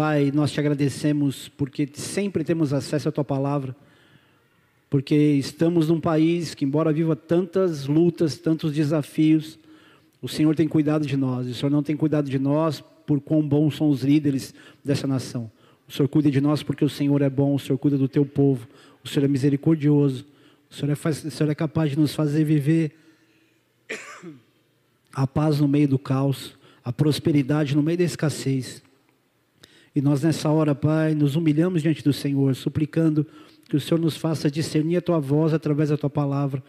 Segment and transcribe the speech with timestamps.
[0.00, 3.76] Pai, nós te agradecemos porque sempre temos acesso à tua palavra,
[4.88, 9.58] porque estamos num país que, embora viva tantas lutas, tantos desafios,
[10.22, 11.46] o Senhor tem cuidado de nós.
[11.48, 15.52] O Senhor não tem cuidado de nós por quão bons são os líderes dessa nação.
[15.86, 18.24] O Senhor cuida de nós porque o Senhor é bom, o Senhor cuida do teu
[18.24, 18.66] povo,
[19.04, 20.24] o Senhor é misericordioso,
[20.70, 22.96] o Senhor é, o Senhor é capaz de nos fazer viver
[25.12, 28.82] a paz no meio do caos, a prosperidade no meio da escassez.
[29.94, 33.26] E nós nessa hora, Pai, nos humilhamos diante do Senhor, suplicando
[33.68, 36.62] que o Senhor nos faça discernir a tua voz através da tua palavra.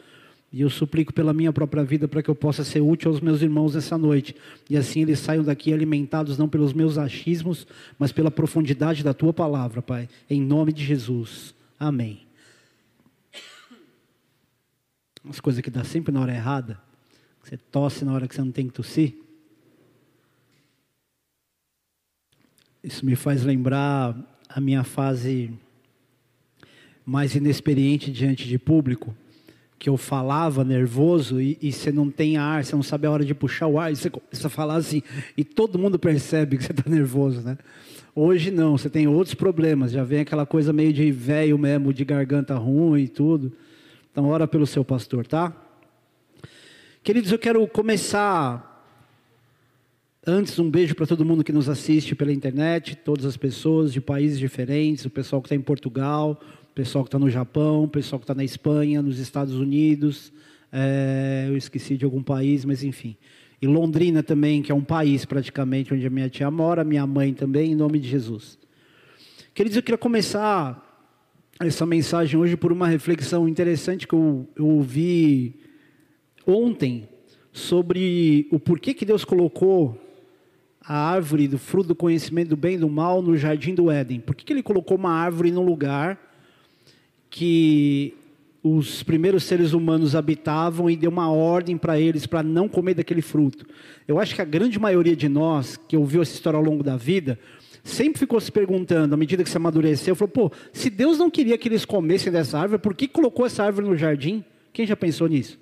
[0.52, 3.42] E eu suplico pela minha própria vida para que eu possa ser útil aos meus
[3.42, 4.36] irmãos nessa noite.
[4.70, 7.66] E assim eles saiam daqui alimentados não pelos meus achismos,
[7.98, 10.10] mas pela profundidade da tua palavra, Pai.
[10.30, 11.56] Em nome de Jesus.
[11.80, 12.28] Amém.
[15.24, 16.80] Umas coisas que dá sempre na hora errada.
[17.44, 19.21] Você tosse na hora que você não tem que tossir.
[22.84, 24.16] Isso me faz lembrar
[24.50, 25.54] a minha fase
[27.06, 29.16] mais inexperiente diante de público,
[29.78, 33.24] que eu falava nervoso e, e, você não tem ar, você não sabe a hora
[33.24, 35.04] de puxar o ar, e você começa a falar assim,
[35.38, 37.56] e todo mundo percebe que você está nervoso, né?
[38.16, 42.04] Hoje não, você tem outros problemas, já vem aquela coisa meio de velho mesmo, de
[42.04, 43.54] garganta ruim e tudo.
[44.12, 45.56] Então, ora pelo seu pastor, tá?
[47.04, 48.71] Queridos, eu quero começar
[50.26, 54.00] Antes, um beijo para todo mundo que nos assiste pela internet, todas as pessoas de
[54.00, 57.88] países diferentes, o pessoal que está em Portugal, o pessoal que está no Japão, o
[57.88, 60.32] pessoal que está na Espanha, nos Estados Unidos.
[60.72, 63.18] É, eu esqueci de algum país, mas enfim.
[63.60, 67.34] E Londrina também, que é um país praticamente onde a minha tia mora, minha mãe
[67.34, 68.60] também, em nome de Jesus.
[69.56, 71.18] Queridos, eu queria começar
[71.60, 75.56] essa mensagem hoje por uma reflexão interessante que eu, eu ouvi
[76.46, 77.10] ontem
[77.52, 80.11] sobre o porquê que Deus colocou
[80.84, 84.20] a árvore do fruto do conhecimento do bem e do mal no jardim do Éden?
[84.20, 86.20] Por que, que ele colocou uma árvore num lugar
[87.30, 88.14] que
[88.64, 93.22] os primeiros seres humanos habitavam e deu uma ordem para eles para não comer daquele
[93.22, 93.66] fruto?
[94.08, 96.98] Eu acho que a grande maioria de nós que ouviu essa história ao longo da
[96.98, 97.38] vida
[97.84, 101.58] sempre ficou se perguntando, à medida que se amadureceu, falou: pô, se Deus não queria
[101.58, 104.44] que eles comessem dessa árvore, por que colocou essa árvore no jardim?
[104.74, 105.60] Quem já pensou nisso?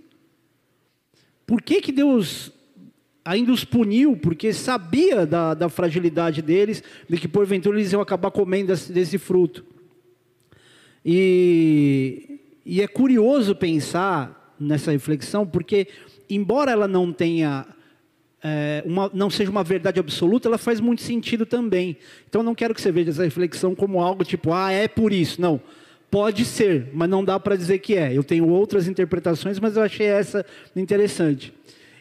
[1.45, 2.51] Por que, que Deus
[3.29, 8.31] ainda os puniu, porque sabia da, da fragilidade deles, de que porventura eles iam acabar
[8.31, 9.63] comendo desse, fruto.
[11.05, 15.87] E, e é curioso pensar nessa reflexão, porque,
[16.27, 17.67] embora ela não tenha
[18.43, 21.97] é, uma, não seja uma verdade absoluta, ela faz muito sentido também.
[22.27, 25.39] Então, não quero que você veja essa reflexão como algo tipo, ah, é por isso.
[25.39, 25.61] Não.
[26.09, 28.11] Pode ser, mas não dá para dizer que é.
[28.11, 30.43] Eu tenho outras interpretações, mas eu achei essa
[30.75, 31.53] interessante.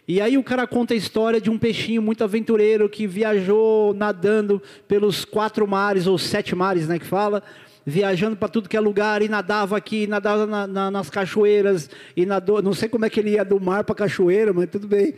[0.09, 4.63] E aí o cara conta a história de um peixinho muito aventureiro que viajou nadando
[4.89, 7.43] pelos quatro mares, ou sete mares, né, que fala,
[7.85, 12.25] viajando para tudo que é lugar, e nadava aqui, nadava na, na, nas cachoeiras, e
[12.25, 15.13] nadou, não sei como é que ele ia do mar para cachoeira, mas tudo bem.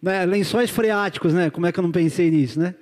[0.00, 2.76] Né, lençóis freáticos, né, como é que eu não pensei nisso, né?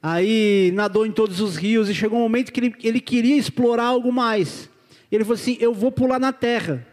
[0.00, 3.86] Aí nadou em todos os rios, e chegou um momento que ele, ele queria explorar
[3.86, 4.70] algo mais.
[5.10, 6.86] Ele falou assim, eu vou pular na terra.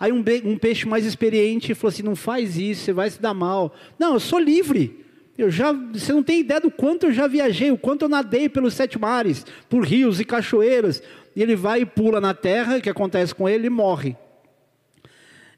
[0.00, 3.34] Aí um, um peixe mais experiente falou assim: não faz isso, você vai se dar
[3.34, 3.74] mal.
[3.98, 5.04] Não, eu sou livre.
[5.36, 8.48] Eu já, você não tem ideia do quanto eu já viajei, o quanto eu nadei
[8.48, 11.02] pelos sete mares, por rios e cachoeiras.
[11.36, 13.62] E ele vai e pula na terra, o que acontece com ele?
[13.62, 14.16] Ele morre.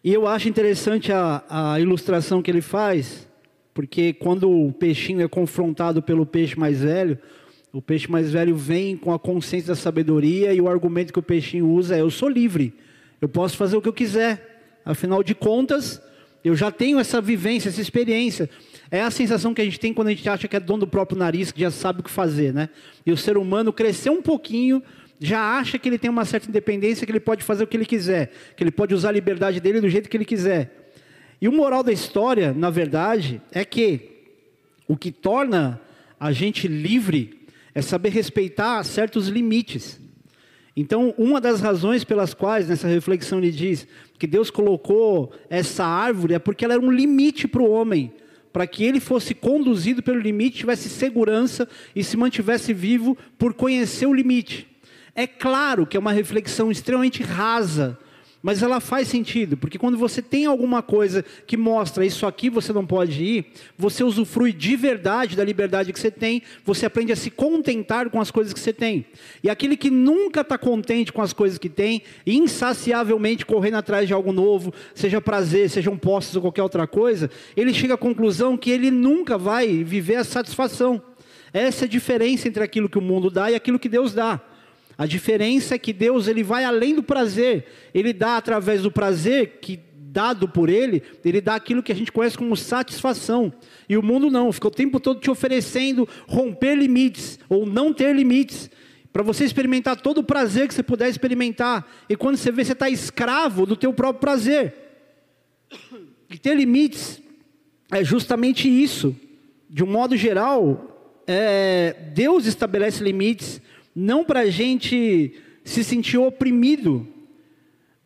[0.05, 3.29] E eu acho interessante a, a ilustração que ele faz,
[3.73, 7.19] porque quando o peixinho é confrontado pelo peixe mais velho,
[7.73, 11.23] o peixe mais velho vem com a consciência da sabedoria e o argumento que o
[11.23, 12.75] peixinho usa é: eu sou livre.
[13.23, 14.81] Eu posso fazer o que eu quiser.
[14.85, 16.03] Afinal de contas,
[16.45, 18.51] eu já tenho essa vivência, essa experiência.
[18.91, 20.87] É a sensação que a gente tem quando a gente acha que é dono do
[20.89, 22.69] próprio nariz, que já sabe o que fazer, né?
[23.07, 24.83] E o ser humano cresceu um pouquinho,
[25.21, 27.87] já acha que ele tem uma certa independência, que ele pode fazer o que ele
[27.87, 30.91] quiser, que ele pode usar a liberdade dele do jeito que ele quiser.
[31.41, 34.11] E o moral da história, na verdade, é que
[34.89, 35.81] o que torna
[36.19, 40.01] a gente livre é saber respeitar certos limites.
[40.75, 43.87] Então, uma das razões pelas quais nessa reflexão ele diz
[44.19, 48.13] que Deus colocou essa árvore é porque ela era um limite para o homem,
[48.53, 54.07] para que ele fosse conduzido pelo limite, tivesse segurança e se mantivesse vivo por conhecer
[54.07, 54.67] o limite.
[55.15, 57.99] É claro que é uma reflexão extremamente rasa
[58.43, 62.73] mas ela faz sentido, porque quando você tem alguma coisa que mostra isso aqui você
[62.73, 63.47] não pode ir,
[63.79, 68.21] você usufrui de verdade da liberdade que você tem, você aprende a se contentar com
[68.21, 69.07] as coisas que você tem.
[69.43, 74.13] E aquele que nunca está contente com as coisas que tem, insaciavelmente correndo atrás de
[74.13, 78.71] algo novo, seja prazer, sejam posses ou qualquer outra coisa, ele chega à conclusão que
[78.71, 81.01] ele nunca vai viver a satisfação.
[81.53, 84.41] Essa é a diferença entre aquilo que o mundo dá e aquilo que Deus dá.
[85.03, 87.67] A diferença é que Deus ele vai além do prazer.
[87.93, 92.13] Ele dá através do prazer que dado por ele, ele dá aquilo que a gente
[92.13, 93.53] conhece como satisfação.
[93.89, 98.15] E o mundo não, fica o tempo todo te oferecendo romper limites ou não ter
[98.15, 98.71] limites
[99.13, 101.85] para você experimentar todo o prazer que você puder experimentar.
[102.09, 104.73] E quando você vê, você está escravo do teu próprio prazer.
[106.31, 107.21] E ter limites
[107.91, 109.17] é justamente isso.
[109.69, 113.61] De um modo geral, é, Deus estabelece limites
[113.95, 115.35] não para a gente
[115.65, 117.07] se sentir oprimido,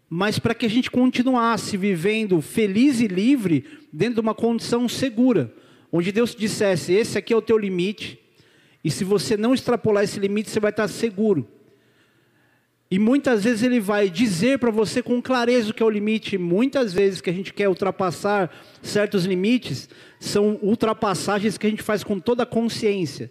[0.09, 5.53] mas para que a gente continuasse vivendo feliz e livre dentro de uma condição segura,
[5.91, 8.19] onde Deus dissesse: esse aqui é o teu limite,
[8.85, 11.49] e se você não extrapolar esse limite, você vai estar seguro.
[12.89, 16.39] E muitas vezes ele vai dizer para você com clareza o que é o limite.
[16.39, 18.49] Muitas vezes que a gente quer ultrapassar
[18.81, 19.89] certos limites,
[20.21, 23.31] são ultrapassagens que a gente faz com toda a consciência.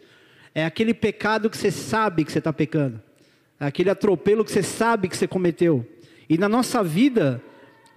[0.55, 3.01] É aquele pecado que você sabe que você está pecando.
[3.59, 5.85] É aquele atropelo que você sabe que você cometeu.
[6.29, 7.43] E na nossa vida,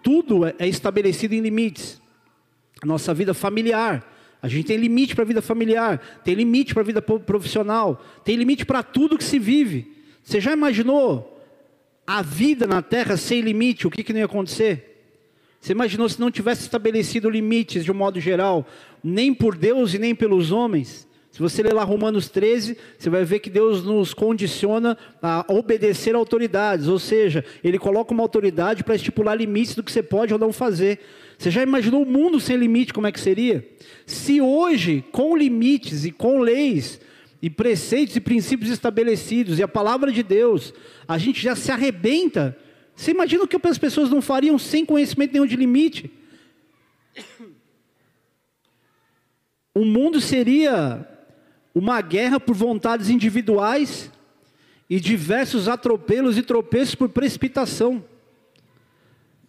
[0.02, 2.02] tudo é, é estabelecido em limites.
[2.82, 4.12] A nossa vida familiar,
[4.42, 8.36] a gente tem limite para a vida familiar, tem limite para a vida profissional, tem
[8.36, 9.96] limite para tudo que se vive.
[10.22, 11.40] Você já imaginou
[12.06, 13.86] a vida na terra sem limite?
[13.86, 14.84] O que, que não ia acontecer?
[15.60, 18.66] Você imaginou se não tivesse estabelecido limites de um modo geral,
[19.02, 21.07] nem por Deus e nem pelos homens?
[21.38, 26.12] Se você ler lá Romanos 13, você vai ver que Deus nos condiciona a obedecer
[26.16, 30.32] a autoridades, ou seja, Ele coloca uma autoridade para estipular limites do que você pode
[30.32, 30.98] ou não fazer.
[31.38, 33.64] Você já imaginou o mundo sem limite, como é que seria?
[34.04, 37.00] Se hoje, com limites e com leis,
[37.40, 40.74] e preceitos e princípios estabelecidos, e a palavra de Deus,
[41.06, 42.58] a gente já se arrebenta.
[42.96, 46.10] Você imagina o que as pessoas não fariam sem conhecimento nenhum de limite?
[49.72, 51.16] O mundo seria
[51.78, 54.10] uma guerra por vontades individuais
[54.90, 58.04] e diversos atropelos e tropeços por precipitação.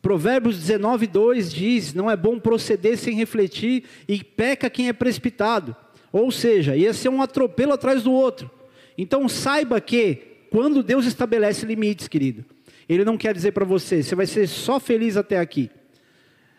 [0.02, 5.76] Provérbios 19, 2 diz: Não é bom proceder sem refletir, e peca quem é precipitado.
[6.12, 8.50] Ou seja, ia ser um atropelo atrás do outro.
[8.98, 10.18] Então saiba que,
[10.50, 12.46] quando Deus estabelece limites, querido,
[12.88, 15.70] Ele não quer dizer para você, você vai ser só feliz até aqui.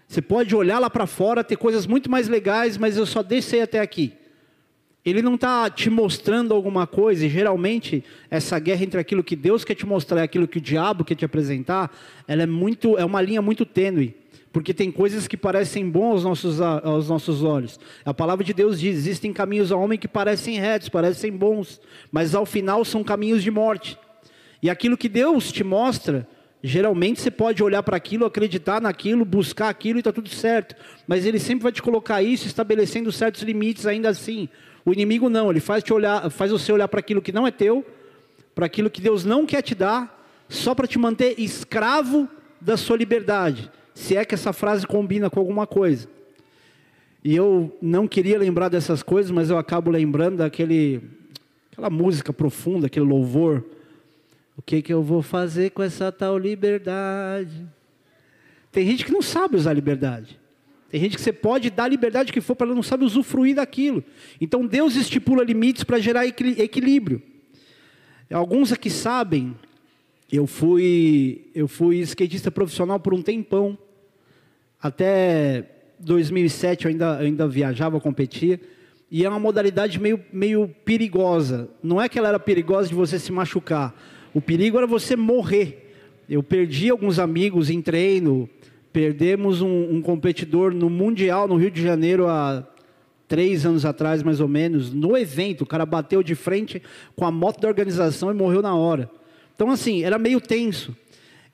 [0.07, 3.63] Você pode olhar lá para fora, ter coisas muito mais legais, mas eu só deixei
[3.63, 4.13] até aqui.
[5.05, 9.65] Ele não está te mostrando alguma coisa, e geralmente essa guerra entre aquilo que Deus
[9.65, 11.91] quer te mostrar e aquilo que o diabo quer te apresentar,
[12.29, 14.15] ela é muito, é uma linha muito tênue,
[14.53, 17.81] porque tem coisas que parecem bons aos nossos, aos nossos olhos.
[18.05, 21.81] A palavra de Deus diz: existem caminhos ao homem que parecem retos, parecem bons,
[22.13, 23.97] mas ao final são caminhos de morte.
[24.63, 26.29] E aquilo que Deus te mostra,
[26.63, 30.75] geralmente você pode olhar para aquilo, acreditar naquilo, buscar aquilo e está tudo certo,
[31.07, 34.47] mas Ele sempre vai te colocar isso, estabelecendo certos limites ainda assim
[34.91, 37.51] o inimigo não, ele faz, te olhar, faz você olhar para aquilo que não é
[37.53, 37.87] teu,
[38.55, 42.29] para aquilo que Deus não quer te dar, só para te manter escravo
[42.61, 43.71] da sua liberdade.
[43.95, 46.09] Se é que essa frase combina com alguma coisa.
[47.23, 51.01] E eu não queria lembrar dessas coisas, mas eu acabo lembrando daquele
[51.71, 53.65] aquela música profunda, aquele louvor.
[54.57, 57.65] O que que eu vou fazer com essa tal liberdade?
[58.73, 60.40] Tem gente que não sabe usar liberdade.
[60.91, 63.55] Tem gente que você pode dar a liberdade que for para ela não sabe usufruir
[63.55, 64.03] daquilo.
[64.41, 67.23] Então Deus estipula limites para gerar equilíbrio.
[68.29, 69.55] Alguns aqui sabem,
[70.31, 73.79] eu fui eu fui skatista profissional por um tempão.
[74.83, 75.65] Até
[76.01, 78.61] 2007 eu ainda, eu ainda viajava, competia.
[79.11, 81.69] E é uma modalidade meio, meio perigosa.
[81.83, 83.95] Não é que ela era perigosa de você se machucar.
[84.35, 85.93] O perigo era você morrer.
[86.29, 88.49] Eu perdi alguns amigos em treino,
[88.93, 92.67] Perdemos um, um, competidor no Mundial, no Rio de Janeiro, há
[93.29, 95.63] três anos atrás, mais ou menos, no evento.
[95.63, 96.83] O cara bateu de frente
[97.15, 99.09] com a moto da organização e morreu na hora.
[99.55, 100.97] Então, assim, era meio tenso.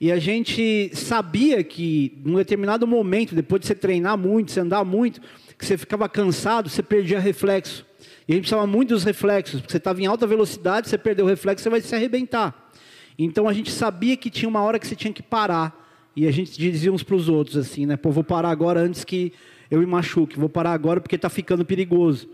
[0.00, 4.84] E a gente sabia que, num determinado momento, depois de você treinar muito, você andar
[4.84, 5.20] muito,
[5.58, 7.84] que você ficava cansado, você perdia reflexo.
[8.28, 11.24] E a gente precisava muito dos reflexos, porque você estava em alta velocidade, você perdeu
[11.24, 12.70] o reflexo, você vai se arrebentar.
[13.18, 15.85] Então a gente sabia que tinha uma hora que você tinha que parar
[16.16, 17.96] e a gente dizia uns para os outros assim, né?
[17.96, 19.32] Pô, vou parar agora antes que
[19.70, 22.28] eu me machuque, vou parar agora porque está ficando perigoso.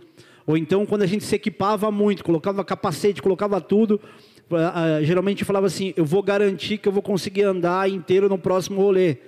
[0.47, 4.01] Ou então, quando a gente se equipava muito, colocava capacete, colocava tudo,
[5.03, 9.19] geralmente falava assim: eu vou garantir que eu vou conseguir andar inteiro no próximo rolê.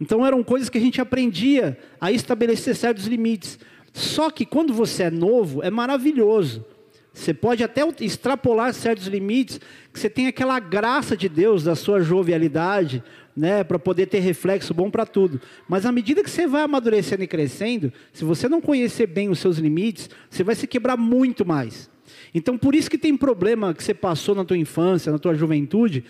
[0.00, 3.58] Então, eram coisas que a gente aprendia a estabelecer certos limites.
[3.92, 6.64] Só que quando você é novo, é maravilhoso.
[7.12, 9.58] Você pode até extrapolar certos limites,
[9.92, 13.02] que você tem aquela graça de Deus, da sua jovialidade,
[13.38, 15.40] né, para poder ter reflexo bom para tudo.
[15.68, 19.38] Mas à medida que você vai amadurecendo e crescendo, se você não conhecer bem os
[19.38, 21.88] seus limites, você vai se quebrar muito mais.
[22.34, 26.04] Então, por isso que tem problema que você passou na tua infância, na tua juventude,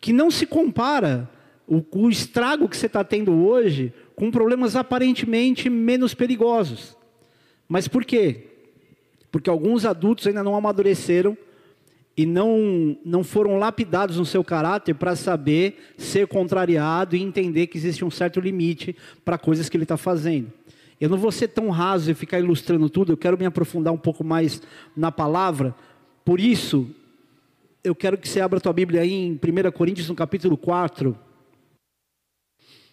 [0.00, 1.28] que não se compara
[1.68, 6.96] o, o estrago que você está tendo hoje com problemas aparentemente menos perigosos.
[7.68, 8.46] Mas por quê?
[9.30, 11.36] Porque alguns adultos ainda não amadureceram
[12.20, 17.78] e não, não foram lapidados no seu caráter para saber ser contrariado e entender que
[17.78, 20.52] existe um certo limite para coisas que ele está fazendo.
[21.00, 23.96] Eu não vou ser tão raso e ficar ilustrando tudo, eu quero me aprofundar um
[23.96, 24.60] pouco mais
[24.94, 25.74] na palavra.
[26.22, 26.90] Por isso,
[27.82, 31.16] eu quero que você abra a tua Bíblia aí em 1 Coríntios, no capítulo 4.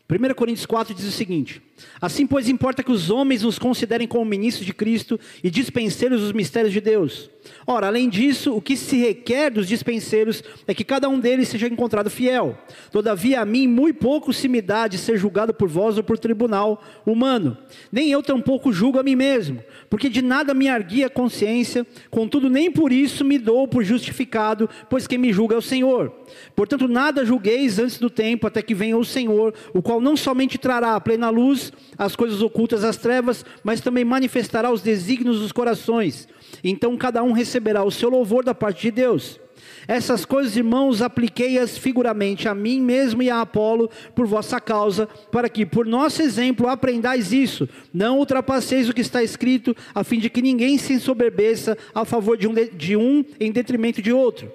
[0.09, 1.61] 1 Coríntios 4 diz o seguinte:
[2.01, 6.31] Assim, pois, importa que os homens nos considerem como ministros de Cristo e dispenseiros dos
[6.31, 7.29] mistérios de Deus.
[7.65, 11.67] Ora, além disso, o que se requer dos dispenseiros é que cada um deles seja
[11.67, 12.57] encontrado fiel.
[12.91, 16.17] Todavia, a mim muito pouco se me dá de ser julgado por vós ou por
[16.17, 17.57] tribunal humano.
[17.91, 22.49] Nem eu tampouco julgo a mim mesmo, porque de nada me arguia a consciência, contudo,
[22.49, 26.11] nem por isso me dou por justificado, pois quem me julga é o Senhor.
[26.55, 30.57] Portanto, nada julgueis antes do tempo, até que venha o Senhor, o qual não somente
[30.57, 31.66] trará a plena luz
[31.97, 36.27] as coisas ocultas às trevas, mas também manifestará os desígnios dos corações.
[36.63, 39.39] Então cada um receberá o seu louvor da parte de Deus.
[39.87, 45.47] Essas coisas, irmãos, apliquei-as figuramente a mim mesmo e a Apolo por vossa causa, para
[45.47, 47.67] que, por nosso exemplo, aprendais isso.
[47.93, 52.37] Não ultrapasseis o que está escrito, a fim de que ninguém se ensoberbeça a favor
[52.37, 54.51] de um, de um em detrimento de outro.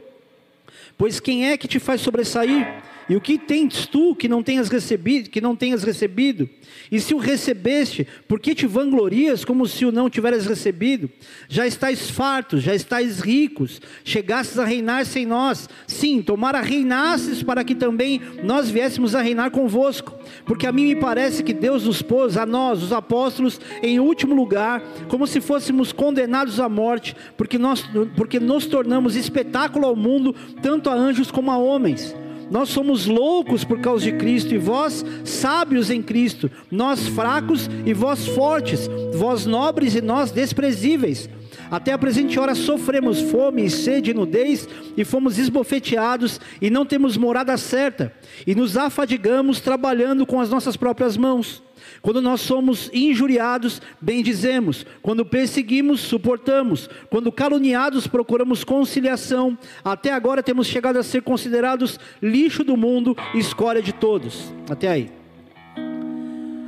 [0.99, 2.83] Pois quem é que te faz sobressair?
[3.13, 6.49] E o que tens tu que não tenhas recebido, que não tenhas recebido?
[6.91, 11.11] E se o recebeste, por que te vanglorias como se o não tiveres recebido?
[11.47, 15.69] Já estáis fartos, já estáis ricos, chegastes a reinar sem nós.
[15.87, 20.19] Sim, tomara reinasses para que também nós viéssemos a reinar convosco.
[20.47, 24.35] Porque a mim me parece que Deus nos pôs, a nós, os apóstolos, em último
[24.35, 27.85] lugar, como se fôssemos condenados à morte, porque nós
[28.17, 32.15] porque nos tornamos espetáculo ao mundo, tanto a anjos como a homens.
[32.53, 37.95] Nós somos loucos por causa de Cristo, e vós sábios em Cristo, nós fracos e
[37.95, 41.31] vós fortes, vós nobres e nós desprezíveis.
[41.71, 47.17] Até a presente hora sofremos fome, sede e nudez, e fomos esbofeteados, e não temos
[47.17, 48.13] morada certa,
[48.47, 51.63] e nos afadigamos trabalhando com as nossas próprias mãos.
[52.03, 54.85] Quando nós somos injuriados, bendizemos.
[55.01, 56.91] Quando perseguimos, suportamos.
[57.09, 59.57] Quando caluniados, procuramos conciliação.
[59.85, 64.53] Até agora temos chegado a ser considerados lixo do mundo, escória de todos.
[64.69, 65.11] Até aí.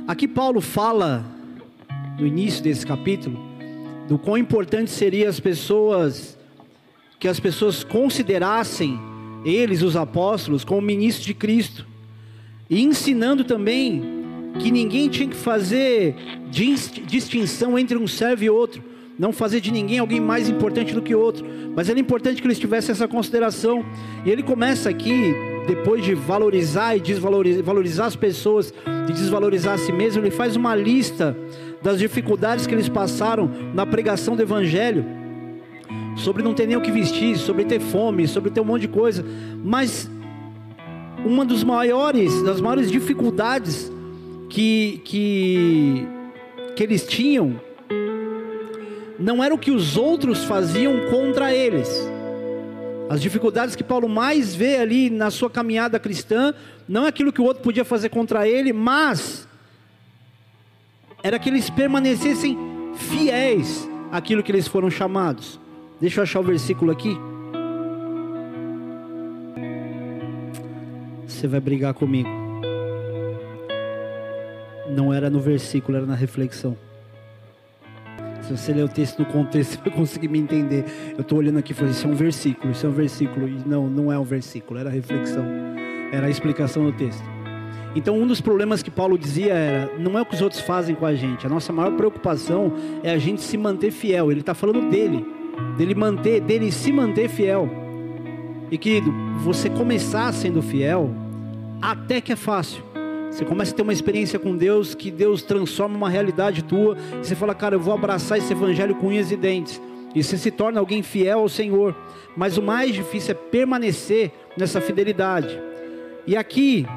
[0.07, 1.25] Aqui Paulo fala,
[2.17, 3.37] no início desse capítulo,
[4.07, 6.37] do quão importante seria as pessoas,
[7.19, 8.97] que as pessoas considerassem
[9.43, 11.85] eles, os apóstolos, como ministros de Cristo.
[12.69, 14.14] E ensinando também
[14.59, 16.15] que ninguém tinha que fazer
[16.49, 18.83] distinção entre um servo e outro,
[19.17, 21.45] não fazer de ninguém alguém mais importante do que outro,
[21.75, 23.83] mas era importante que eles tivessem essa consideração.
[24.25, 25.33] E ele começa aqui,
[25.67, 28.73] depois de valorizar e desvalorizar valorizar as pessoas
[29.09, 31.37] e desvalorizar a si mesmo, ele faz uma lista
[31.81, 35.05] das dificuldades que eles passaram na pregação do evangelho,
[36.17, 38.87] sobre não ter nem o que vestir, sobre ter fome, sobre ter um monte de
[38.87, 39.23] coisa,
[39.63, 40.09] mas
[41.25, 43.91] uma dos maiores, das maiores dificuldades
[44.49, 46.07] que, que,
[46.75, 47.59] que eles tinham
[49.17, 51.89] não era o que os outros faziam contra eles.
[53.09, 56.53] As dificuldades que Paulo mais vê ali na sua caminhada cristã,
[56.87, 59.47] não é aquilo que o outro podia fazer contra ele, mas
[61.23, 62.57] era que eles permanecessem
[62.95, 65.59] fiéis àquilo que eles foram chamados.
[65.99, 67.15] Deixa eu achar o versículo aqui.
[71.27, 72.44] Você vai brigar comigo
[74.95, 76.77] não era no versículo, era na reflexão.
[78.41, 80.85] Se você ler o texto no contexto, você vai conseguir me entender.
[81.13, 83.47] Eu estou olhando aqui e isso é um versículo, isso é um versículo.
[83.47, 85.45] E não, não é um versículo, era reflexão,
[86.11, 87.23] era a explicação do texto.
[87.95, 90.95] Então, um dos problemas que Paulo dizia era: não é o que os outros fazem
[90.95, 92.73] com a gente, a nossa maior preocupação
[93.03, 94.31] é a gente se manter fiel.
[94.31, 95.25] Ele está falando dele,
[95.77, 97.69] dele manter, dele se manter fiel.
[98.69, 99.11] E querido,
[99.43, 101.09] você começar sendo fiel,
[101.81, 102.84] até que é fácil.
[103.35, 106.95] Você começa a ter uma experiência com Deus, que Deus transforma uma realidade tua.
[107.21, 109.81] Você fala, cara, eu vou abraçar esse evangelho com unhas e dentes.
[110.15, 111.93] E você se torna alguém fiel ao Senhor.
[112.37, 115.59] Mas o mais difícil é permanecer nessa fidelidade.
[116.25, 116.87] E aqui,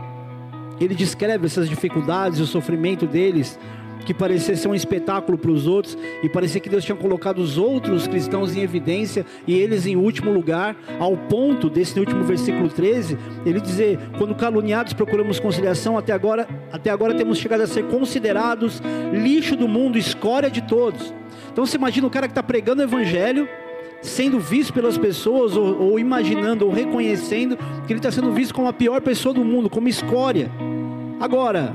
[0.80, 3.58] ele descreve essas dificuldades, o sofrimento deles,
[4.08, 7.58] que parecia ser um espetáculo para os outros e parecia que Deus tinha colocado os
[7.58, 13.18] outros cristãos em evidência e eles em último lugar, ao ponto desse último versículo 13,
[13.44, 18.80] ele dizer: "Quando caluniados procuramos conciliação, até agora, até agora temos chegado a ser considerados
[19.12, 21.12] lixo do mundo, escória de todos".
[21.52, 23.46] Então você imagina o cara que está pregando o evangelho,
[24.00, 28.68] sendo visto pelas pessoas, ou, ou imaginando, ou reconhecendo que ele está sendo visto como
[28.68, 30.50] a pior pessoa do mundo, como escória.
[31.20, 31.74] Agora,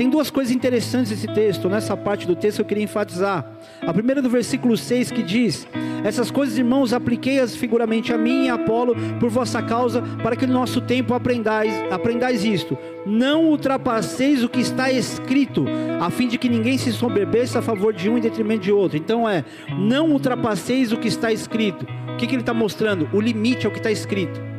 [0.00, 3.44] tem duas coisas interessantes nesse texto, nessa parte do texto eu queria enfatizar.
[3.82, 5.68] A primeira do versículo 6 que diz:
[6.02, 10.46] Essas coisas, irmãos, apliquei-as figuramente a mim e a Apolo por vossa causa, para que
[10.46, 12.78] no nosso tempo aprendais, aprendais isto.
[13.04, 15.66] Não ultrapasseis o que está escrito,
[16.00, 18.96] a fim de que ninguém se soberbeça a favor de um em detrimento de outro.
[18.96, 19.44] Então é,
[19.78, 21.86] não ultrapasseis o que está escrito.
[22.14, 23.06] O que, que ele está mostrando?
[23.12, 24.49] O limite é o que está escrito.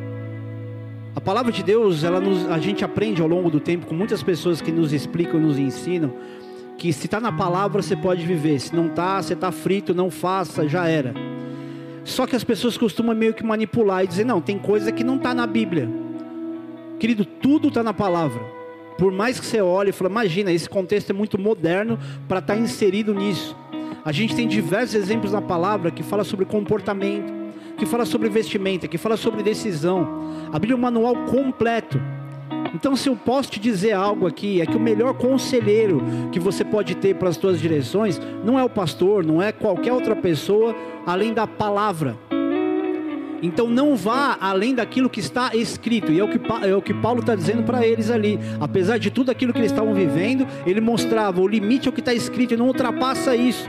[1.24, 4.60] Palavra de Deus, ela nos, a gente aprende ao longo do tempo com muitas pessoas
[4.60, 6.12] que nos explicam nos ensinam
[6.82, 10.10] que se está na palavra você pode viver, se não está, você está frito, não
[10.10, 11.14] faça, já era.
[12.04, 15.14] Só que as pessoas costumam meio que manipular e dizer: não, tem coisa que não
[15.14, 15.88] está na Bíblia.
[16.98, 18.42] Querido, tudo está na palavra.
[18.98, 22.54] Por mais que você olhe e fale, imagina, esse contexto é muito moderno para estar
[22.54, 23.56] tá inserido nisso.
[24.04, 27.32] A gente tem diversos exemplos na palavra que fala sobre comportamento,
[27.76, 30.06] que fala sobre vestimenta, que fala sobre decisão.
[30.52, 32.00] A Bíblia é um manual completo.
[32.74, 36.64] Então, se eu posso te dizer algo aqui, é que o melhor conselheiro que você
[36.64, 40.74] pode ter para as suas direções não é o pastor, não é qualquer outra pessoa
[41.06, 42.16] além da palavra.
[43.42, 46.94] Então não vá além daquilo que está escrito, e é o que, é o que
[46.94, 48.38] Paulo está dizendo para eles ali.
[48.60, 52.14] Apesar de tudo aquilo que eles estavam vivendo, ele mostrava o limite ao que está
[52.14, 53.68] escrito e não ultrapassa isso.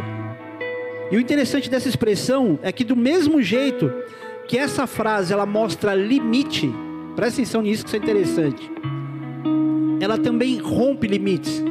[1.13, 3.93] E o interessante dessa expressão é que do mesmo jeito
[4.48, 6.74] que essa frase ela mostra limite,
[7.15, 8.72] presta atenção nisso que isso é interessante.
[10.01, 11.63] Ela também rompe limites.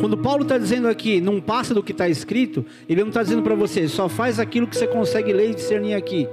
[0.00, 3.42] Quando Paulo está dizendo aqui, não passa do que está escrito, ele não está dizendo
[3.42, 6.26] para você, só faz aquilo que você consegue ler e discernir aqui.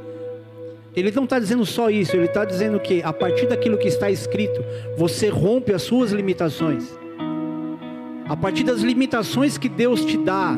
[0.96, 4.10] Ele não está dizendo só isso, ele está dizendo que a partir daquilo que está
[4.10, 4.63] escrito,
[4.96, 6.98] você rompe as suas limitações.
[8.25, 10.58] A partir das limitações que Deus te dá,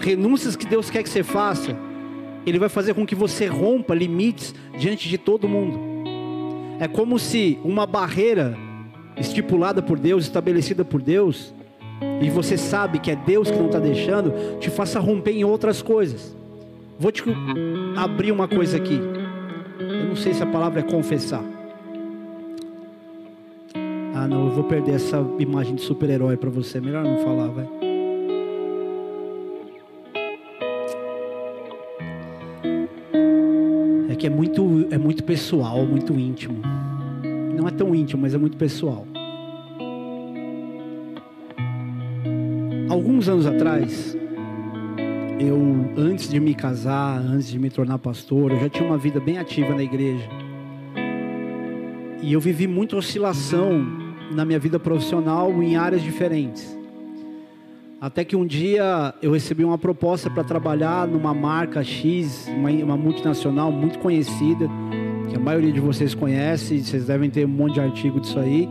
[0.00, 1.76] renúncias que Deus quer que você faça,
[2.46, 5.78] Ele vai fazer com que você rompa limites diante de todo mundo.
[6.80, 8.56] É como se uma barreira
[9.16, 11.54] estipulada por Deus, estabelecida por Deus,
[12.22, 15.82] e você sabe que é Deus que não está deixando, te faça romper em outras
[15.82, 16.34] coisas.
[16.98, 17.22] Vou te
[17.96, 19.00] abrir uma coisa aqui.
[19.78, 21.44] Eu não sei se a palavra é confessar.
[24.14, 26.80] Ah, não, eu vou perder essa imagem de super-herói para você.
[26.80, 27.89] Melhor não falar, vai.
[34.20, 36.60] Que é muito, é muito pessoal, muito íntimo.
[37.56, 39.06] Não é tão íntimo, mas é muito pessoal.
[42.90, 44.14] Alguns anos atrás,
[45.38, 45.58] eu,
[45.96, 49.38] antes de me casar, antes de me tornar pastor, eu já tinha uma vida bem
[49.38, 50.28] ativa na igreja.
[52.22, 53.82] E eu vivi muita oscilação
[54.34, 56.78] na minha vida profissional em áreas diferentes.
[58.00, 62.96] Até que um dia eu recebi uma proposta para trabalhar numa marca X, uma, uma,
[62.96, 64.66] multinacional muito conhecida,
[65.28, 68.66] que a maioria de vocês conhece, vocês devem ter um monte de artigo disso aí.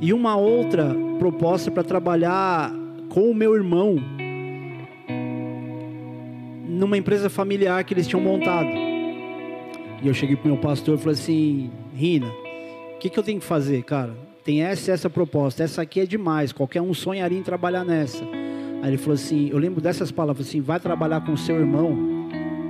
[0.00, 2.72] E uma outra proposta para trabalhar
[3.08, 3.96] com o meu irmão
[6.68, 8.70] numa empresa familiar que eles tinham montado.
[10.02, 12.26] E eu cheguei para o meu pastor e falei assim: Rina,
[12.96, 14.16] o que, que eu tenho que fazer, cara?
[14.42, 18.37] Tem essa e essa proposta, essa aqui é demais, qualquer um sonharia em trabalhar nessa.
[18.82, 21.96] Aí ele falou assim: Eu lembro dessas palavras assim, vai trabalhar com o seu irmão,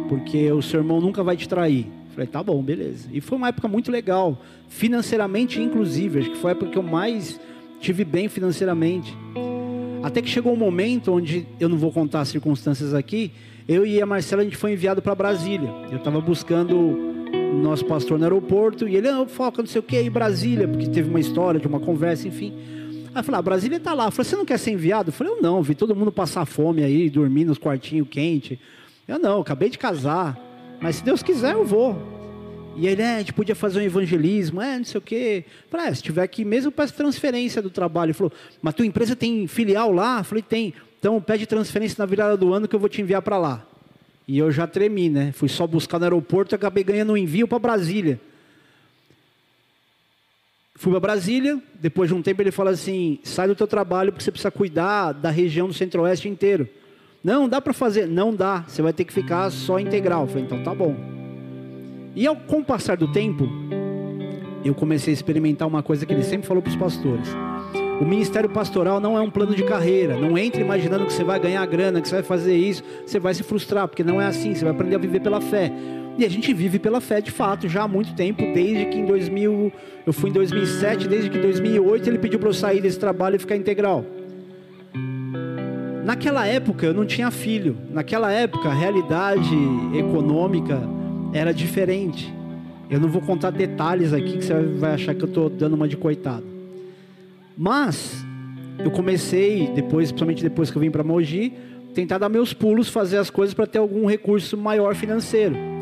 [0.08, 1.86] porque o seu irmão nunca vai te trair.
[1.86, 3.08] Eu falei, tá bom, beleza.
[3.12, 6.20] E foi uma época muito legal, financeiramente inclusive.
[6.20, 7.40] Acho que foi a época que eu mais
[7.80, 9.16] tive bem financeiramente.
[10.02, 13.32] Até que chegou um momento onde, eu não vou contar as circunstâncias aqui,
[13.68, 15.68] eu e a Marcela a gente foi enviado para Brasília.
[15.90, 19.82] Eu estava buscando o nosso pastor no aeroporto e ele, ah, foca não sei o
[19.82, 22.54] que, em Brasília, porque teve uma história de uma conversa, enfim.
[23.18, 24.06] Aí eu falei, ah, Brasília está lá.
[24.06, 25.08] Eu falei, você não quer ser enviado?
[25.08, 28.56] Eu falei, eu não, vi todo mundo passar fome aí, dormir nos quartinhos quentes.
[29.08, 30.38] Eu não, acabei de casar.
[30.80, 32.00] Mas se Deus quiser, eu vou.
[32.76, 35.44] E ele, é, a gente podia fazer um evangelismo, é, não sei o quê.
[35.64, 38.10] Eu falei, é, se tiver aqui mesmo, peço transferência do trabalho.
[38.10, 40.18] Ele falou, mas tua empresa tem filial lá?
[40.18, 40.72] Eu falei, tem.
[41.00, 43.66] Então pede transferência na virada do ano que eu vou te enviar para lá.
[44.28, 45.32] E eu já tremi, né?
[45.32, 48.20] Fui só buscar no aeroporto e acabei ganhando um envio para Brasília.
[50.78, 54.22] Fui para Brasília, depois de um tempo ele fala assim: sai do teu trabalho porque
[54.22, 56.68] você precisa cuidar da região do centro-oeste inteiro.
[57.22, 58.06] Não, dá para fazer?
[58.06, 60.22] Não dá, você vai ter que ficar só integral.
[60.22, 60.94] Eu falei, então tá bom.
[62.14, 63.48] E ao, com o passar do tempo,
[64.64, 67.28] eu comecei a experimentar uma coisa que ele sempre falou para os pastores.
[68.00, 70.16] O ministério pastoral não é um plano de carreira.
[70.16, 73.34] Não entre imaginando que você vai ganhar grana, que você vai fazer isso, você vai
[73.34, 74.54] se frustrar, porque não é assim.
[74.54, 75.72] Você vai aprender a viver pela fé.
[76.18, 79.06] E a gente vive pela fé de fato já há muito tempo, desde que em
[79.06, 79.72] 2000,
[80.04, 83.36] eu fui em 2007, desde que em 2008 ele pediu para eu sair desse trabalho
[83.36, 84.04] e ficar integral.
[86.04, 87.76] Naquela época eu não tinha filho.
[87.92, 89.54] Naquela época a realidade
[89.96, 90.80] econômica
[91.32, 92.34] era diferente.
[92.90, 95.86] Eu não vou contar detalhes aqui que você vai achar que eu estou dando uma
[95.86, 96.44] de coitado.
[97.56, 98.24] Mas
[98.82, 101.52] eu comecei, depois, principalmente depois que eu vim para Mogi,
[101.94, 105.77] tentar dar meus pulos, fazer as coisas para ter algum recurso maior financeiro.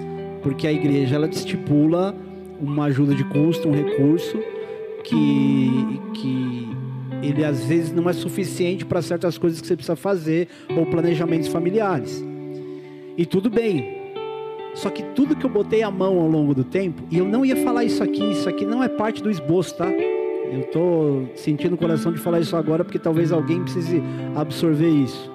[0.46, 2.14] Porque a igreja ela estipula
[2.61, 4.38] uma ajuda de custo, um recurso
[5.02, 6.68] que, que
[7.20, 11.48] ele às vezes não é suficiente para certas coisas que você precisa fazer ou planejamentos
[11.48, 12.24] familiares.
[13.18, 14.12] E tudo bem.
[14.76, 17.44] Só que tudo que eu botei a mão ao longo do tempo, e eu não
[17.44, 19.90] ia falar isso aqui, isso aqui não é parte do esboço, tá?
[19.90, 24.00] Eu estou sentindo o coração de falar isso agora porque talvez alguém precise
[24.37, 25.28] absorver isso.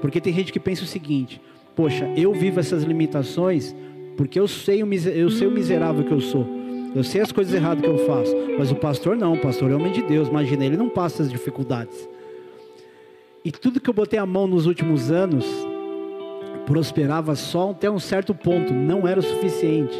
[0.00, 1.38] Porque tem gente que pensa o seguinte:
[1.76, 3.76] poxa, eu vivo essas limitações
[4.16, 6.46] porque eu sei o, eu sei o miserável que eu sou.
[6.94, 8.32] Eu sei as coisas erradas que eu faço.
[8.56, 10.28] Mas o pastor não, o pastor é homem de Deus.
[10.28, 12.08] Imagina, ele não passa as dificuldades.
[13.44, 15.44] E tudo que eu botei a mão nos últimos anos
[16.64, 19.94] prosperava só até um certo ponto, não era o suficiente.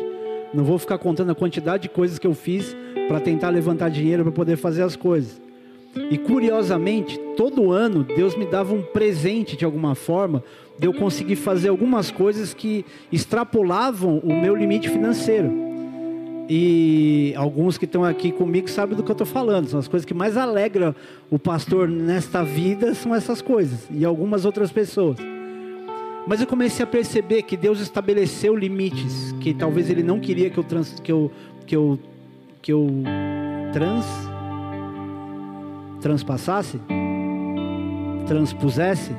[0.54, 2.74] Não vou ficar contando a quantidade de coisas que eu fiz
[3.08, 5.42] para tentar levantar dinheiro para poder fazer as coisas.
[6.10, 10.42] E curiosamente, todo ano Deus me dava um presente de alguma forma,
[10.78, 15.64] de eu conseguir fazer algumas coisas que extrapolavam o meu limite financeiro.
[16.48, 19.68] E alguns que estão aqui comigo sabem do que eu estou falando.
[19.68, 20.94] São as coisas que mais alegram
[21.30, 25.16] o pastor nesta vida são essas coisas e algumas outras pessoas.
[26.26, 30.58] Mas eu comecei a perceber que Deus estabeleceu limites que talvez Ele não queria que
[30.58, 31.30] eu trans, que eu
[31.66, 31.98] que eu
[32.60, 32.88] que eu
[33.72, 34.06] trans
[36.00, 36.78] transpassasse,
[38.26, 39.12] transpusesse.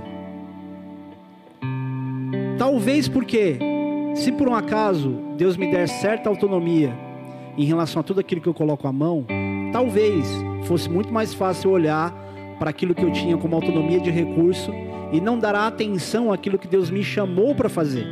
[2.58, 3.60] Talvez porque
[4.16, 6.94] se por um acaso Deus me der certa autonomia
[7.58, 9.26] em relação a tudo aquilo que eu coloco a mão,
[9.74, 10.26] talvez
[10.64, 12.14] fosse muito mais fácil olhar
[12.58, 14.72] para aquilo que eu tinha como autonomia de recurso
[15.12, 18.08] e não dar atenção àquilo que Deus me chamou para fazer.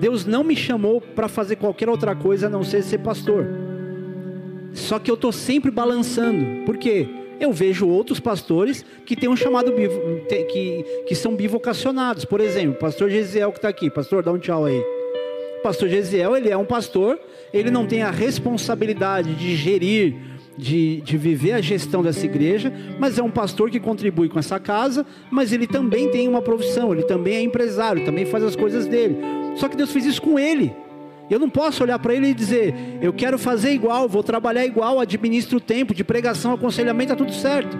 [0.00, 3.46] Deus não me chamou para fazer qualquer outra coisa a não ser ser pastor.
[4.72, 6.64] Só que eu estou sempre balançando.
[6.64, 7.08] Por quê?
[7.40, 12.24] Eu vejo outros pastores que têm um chamado que, que são bivocacionados.
[12.24, 13.90] Por exemplo, pastor Gesiel que está aqui.
[13.90, 14.80] Pastor, dá um tchau aí.
[15.62, 17.18] Pastor Gesiel, ele é um pastor
[17.52, 20.14] ele não tem a responsabilidade de gerir,
[20.56, 24.60] de, de viver a gestão dessa igreja, mas é um pastor que contribui com essa
[24.60, 28.86] casa, mas ele também tem uma profissão, ele também é empresário, também faz as coisas
[28.86, 29.16] dele.
[29.56, 30.72] Só que Deus fez isso com ele.
[31.30, 34.98] Eu não posso olhar para ele e dizer, eu quero fazer igual, vou trabalhar igual,
[34.98, 37.78] administro o tempo de pregação, aconselhamento, está tudo certo.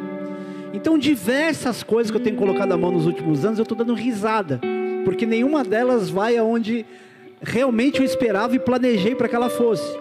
[0.73, 3.93] Então, diversas coisas que eu tenho colocado a mão nos últimos anos, eu estou dando
[3.93, 4.61] risada,
[5.05, 6.87] porque nenhuma delas vai aonde
[7.43, 9.99] realmente eu esperava e planejei para que ela fosse.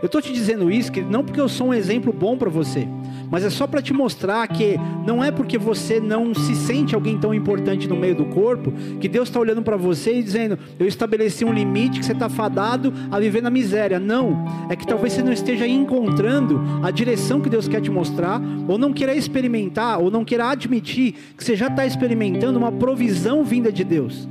[0.00, 2.86] Eu estou te dizendo isso que não porque eu sou um exemplo bom para você,
[3.30, 7.18] mas é só para te mostrar que não é porque você não se sente alguém
[7.18, 10.86] tão importante no meio do corpo que Deus está olhando para você e dizendo: Eu
[10.86, 13.98] estabeleci um limite que você está fadado a viver na miséria.
[13.98, 18.40] Não, é que talvez você não esteja encontrando a direção que Deus quer te mostrar,
[18.68, 23.44] ou não queira experimentar, ou não queira admitir que você já está experimentando uma provisão
[23.44, 24.28] vinda de Deus.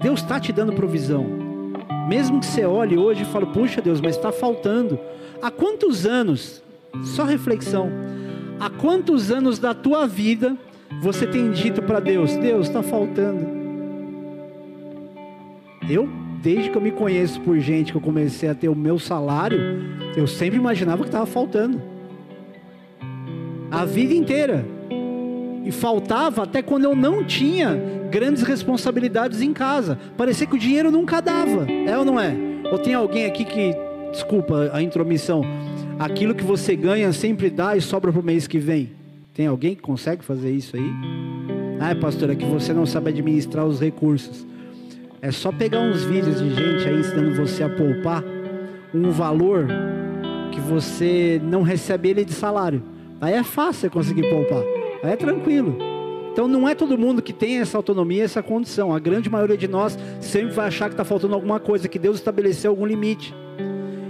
[0.00, 1.26] Deus está te dando provisão.
[2.08, 4.98] Mesmo que você olhe hoje e fale, puxa Deus, mas está faltando.
[5.42, 6.62] Há quantos anos,
[7.02, 7.90] só reflexão,
[8.58, 10.56] há quantos anos da tua vida
[11.02, 13.46] você tem dito para Deus, Deus está faltando?
[15.88, 16.08] Eu,
[16.42, 19.58] desde que eu me conheço por gente que eu comecei a ter o meu salário,
[20.16, 21.80] eu sempre imaginava que estava faltando.
[23.70, 24.64] A vida inteira.
[25.64, 27.78] E faltava até quando eu não tinha
[28.10, 29.98] grandes responsabilidades em casa.
[30.16, 31.66] Parecia que o dinheiro nunca dava.
[31.70, 32.34] É ou não é?
[32.72, 33.74] Ou tem alguém aqui que,
[34.10, 35.42] desculpa a intromissão,
[35.98, 38.90] aquilo que você ganha sempre dá e sobra para o mês que vem?
[39.34, 40.90] Tem alguém que consegue fazer isso aí?
[41.80, 44.46] Ah, pastor, é que você não sabe administrar os recursos.
[45.20, 48.24] É só pegar uns vídeos de gente aí ensinando você a poupar
[48.94, 49.66] um valor
[50.52, 52.82] que você não recebe ele de salário.
[53.20, 54.62] Aí é fácil conseguir poupar.
[55.02, 55.76] Aí é tranquilo.
[56.32, 58.94] Então não é todo mundo que tem essa autonomia, essa condição.
[58.94, 62.16] A grande maioria de nós sempre vai achar que está faltando alguma coisa, que Deus
[62.18, 63.34] estabeleceu algum limite.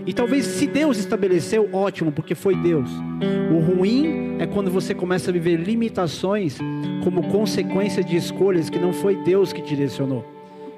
[0.09, 2.89] E talvez se Deus estabeleceu, ótimo, porque foi Deus.
[3.55, 6.57] O ruim é quando você começa a viver limitações
[7.05, 10.25] como consequência de escolhas que não foi Deus que direcionou,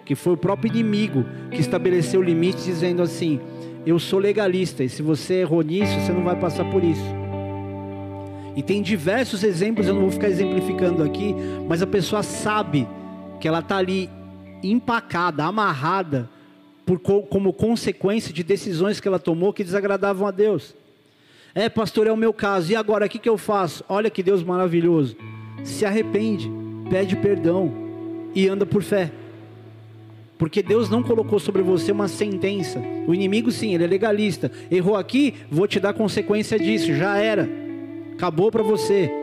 [0.05, 3.39] que foi o próprio inimigo que estabeleceu limites dizendo assim:
[3.87, 7.15] eu sou legalista e se você errou nisso, você não vai passar por isso.
[8.57, 11.37] E tem diversos exemplos, eu não vou ficar exemplificando aqui,
[11.69, 12.85] mas a pessoa sabe
[13.39, 14.11] que ela está ali
[14.61, 16.29] empacada, amarrada,
[16.99, 20.75] por, como consequência de decisões que ela tomou que desagradavam a Deus.
[21.55, 22.73] É, pastor, é o meu caso.
[22.73, 23.85] E agora, o que, que eu faço?
[23.89, 25.17] Olha que Deus maravilhoso.
[25.65, 26.51] Se arrepende,
[26.89, 27.73] pede perdão,
[28.35, 29.11] e anda por fé.
[30.39, 32.81] Porque Deus não colocou sobre você uma sentença.
[33.07, 34.51] O inimigo, sim, ele é legalista.
[34.71, 36.95] Errou aqui, vou te dar consequência disso.
[36.95, 37.49] Já era.
[38.15, 39.20] Acabou para você.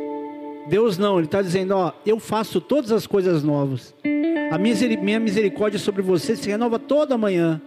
[0.69, 3.95] Deus não, Ele está dizendo: Ó, eu faço todas as coisas novas.
[4.51, 7.62] A minha misericórdia sobre você se renova toda manhã.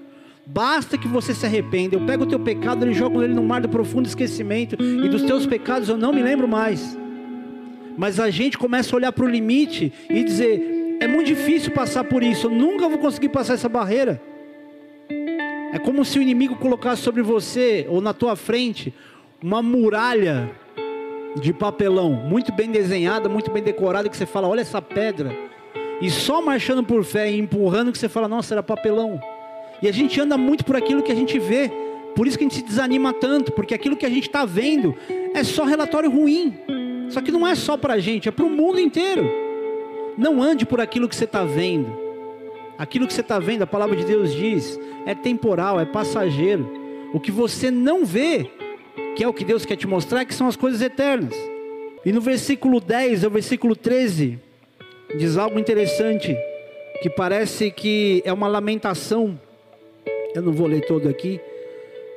[0.47, 1.95] Basta que você se arrependa.
[1.95, 4.77] Eu pego o teu pecado e jogo ele no mar do profundo esquecimento.
[4.83, 6.99] E dos teus pecados eu não me lembro mais.
[7.97, 12.05] Mas a gente começa a olhar para o limite e dizer: é muito difícil passar
[12.05, 12.47] por isso.
[12.47, 14.21] Eu nunca vou conseguir passar essa barreira.
[15.73, 18.93] É como se o inimigo colocasse sobre você ou na tua frente
[19.43, 20.51] uma muralha
[21.37, 25.37] de papelão, muito bem desenhada, muito bem decorada, que você fala, olha essa pedra.
[26.01, 29.21] E só marchando por fé e empurrando que você fala, nossa, era papelão.
[29.83, 31.71] E a gente anda muito por aquilo que a gente vê.
[32.15, 34.95] Por isso que a gente se desanima tanto, porque aquilo que a gente está vendo
[35.35, 36.59] é só relatório ruim.
[37.09, 39.31] Só que não é só para a gente, é para o mundo inteiro.
[40.17, 41.91] Não ande por aquilo que você está vendo.
[42.79, 46.71] Aquilo que você está vendo, a palavra de Deus diz, é temporal, é passageiro.
[47.13, 48.51] O que você não vê,
[49.17, 51.35] que é o que Deus quer te mostrar, que são as coisas eternas.
[52.05, 54.39] E no versículo 10 ao versículo 13,
[55.17, 56.37] diz algo interessante,
[57.03, 59.39] que parece que é uma lamentação.
[60.35, 61.41] Eu não vou ler todo aqui,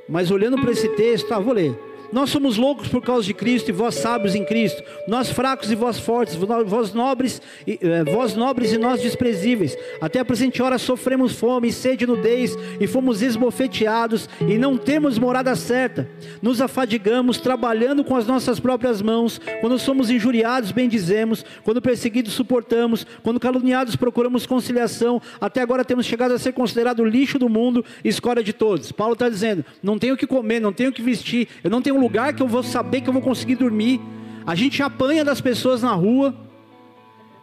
[0.07, 1.77] mas olhando para esse texto, ah, vou ler.
[2.13, 4.83] Nós somos loucos por causa de Cristo e vós sábios em Cristo.
[5.07, 9.75] Nós fracos e vós fortes, vós nobres, e, eh, vós nobres e nós desprezíveis.
[9.99, 15.55] Até a presente hora sofremos fome, sede, nudez e fomos esbofeteados e não temos morada
[15.55, 16.07] certa.
[16.39, 19.41] Nos afadigamos trabalhando com as nossas próprias mãos.
[19.59, 21.43] Quando somos injuriados, bendizemos.
[21.63, 23.07] Quando perseguidos, suportamos.
[23.23, 25.19] Quando caluniados, procuramos conciliação.
[25.41, 28.91] Até agora temos chegado a ser considerado lixo do mundo e escória de todos.
[28.91, 31.81] Paulo está dizendo: não tenho o que comer, não tenho o que vestir, eu não
[31.81, 33.99] tenho lugar que eu vou saber que eu vou conseguir dormir.
[34.45, 36.35] A gente apanha das pessoas na rua.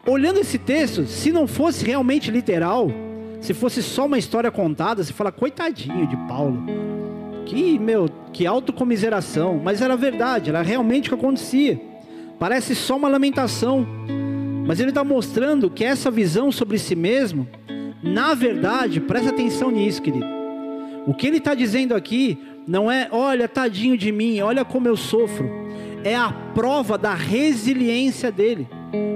[0.07, 2.91] Olhando esse texto, se não fosse realmente literal,
[3.41, 6.63] se fosse só uma história contada, você fala, coitadinho de Paulo.
[7.47, 9.61] Que, meu, que autocomiseração.
[9.63, 11.81] Mas era verdade, era realmente o que acontecia.
[12.39, 13.87] Parece só uma lamentação.
[14.67, 17.49] Mas ele está mostrando que essa visão sobre si mesmo,
[18.03, 20.27] na verdade, presta atenção nisso, querido.
[21.07, 22.39] O que ele está dizendo aqui
[22.71, 25.51] não é, olha, tadinho de mim, olha como eu sofro.
[26.05, 28.69] É a prova da resiliência dele.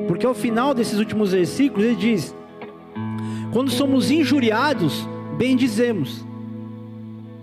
[0.09, 2.35] Porque ao final desses últimos versículos ele diz:
[3.53, 6.27] Quando somos injuriados, bem dizemos.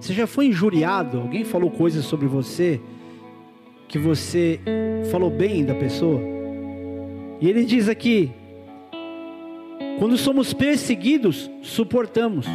[0.01, 1.17] Você já foi injuriado?
[1.17, 2.81] Alguém falou coisas sobre você
[3.87, 4.59] que você
[5.11, 6.19] falou bem da pessoa?
[7.39, 8.29] E ele diz aqui:
[9.97, 12.45] Quando somos perseguidos, suportamos.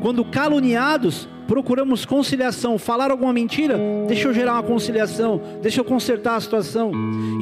[0.00, 2.78] Quando caluniados, procuramos conciliação.
[2.78, 3.78] Falar alguma mentira?
[4.08, 6.92] Deixa eu gerar uma conciliação, deixa eu consertar a situação.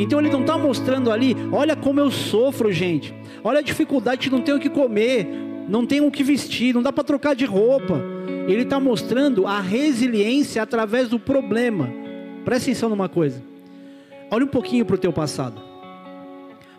[0.01, 3.15] Então ele não está mostrando ali, olha como eu sofro, gente.
[3.45, 5.29] Olha a dificuldade, não tenho o que comer,
[5.69, 8.03] não tenho o que vestir, não dá para trocar de roupa.
[8.49, 11.89] Ele está mostrando a resiliência através do problema.
[12.45, 13.41] Presta atenção numa coisa.
[14.29, 15.63] Olha um pouquinho para o teu passado.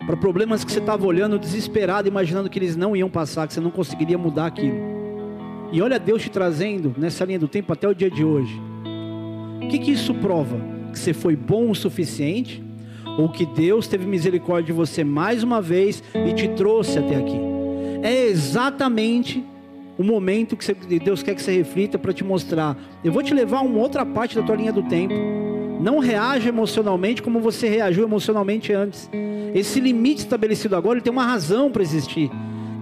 [0.04, 3.60] Para problemas que você estava olhando desesperado, imaginando que eles não iam passar, que você
[3.60, 5.01] não conseguiria mudar aquilo.
[5.72, 8.60] E olha Deus te trazendo nessa linha do tempo até o dia de hoje.
[9.62, 10.60] O que, que isso prova?
[10.92, 12.62] Que você foi bom o suficiente?
[13.18, 17.40] Ou que Deus teve misericórdia de você mais uma vez e te trouxe até aqui?
[18.02, 19.42] É exatamente
[19.96, 22.76] o momento que Deus quer que você reflita para te mostrar.
[23.02, 25.14] Eu vou te levar a uma outra parte da tua linha do tempo.
[25.80, 29.08] Não reaja emocionalmente como você reagiu emocionalmente antes.
[29.54, 32.30] Esse limite estabelecido agora ele tem uma razão para existir.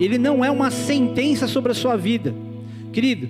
[0.00, 2.35] Ele não é uma sentença sobre a sua vida.
[2.92, 3.29] Querido,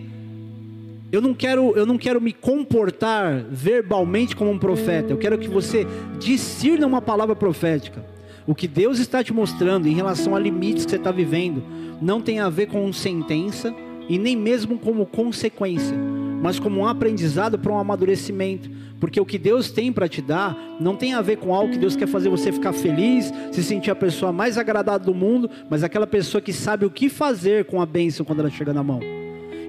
[1.12, 5.12] eu não quero, eu não quero me comportar verbalmente como um profeta.
[5.12, 5.86] Eu quero que você
[6.18, 8.04] discirna uma palavra profética.
[8.46, 11.62] O que Deus está te mostrando em relação a limites que você está vivendo
[12.00, 13.74] não tem a ver com sentença
[14.08, 15.96] e nem mesmo como consequência,
[16.42, 18.70] mas como um aprendizado para um amadurecimento.
[18.98, 21.78] Porque o que Deus tem para te dar não tem a ver com algo que
[21.78, 25.82] Deus quer fazer você ficar feliz, se sentir a pessoa mais agradável do mundo, mas
[25.82, 29.19] aquela pessoa que sabe o que fazer com a bênção quando ela chega na mão.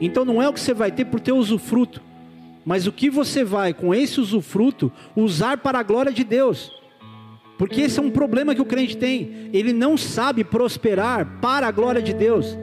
[0.02, 2.02] Então não é o que você vai ter por ter usufruto,
[2.66, 6.74] mas o que você vai com esse usufruto usar para a glória de Deus.
[7.58, 9.50] Porque esse é um problema que o crente tem.
[9.54, 12.58] Ele não sabe prosperar para a glória de Deus.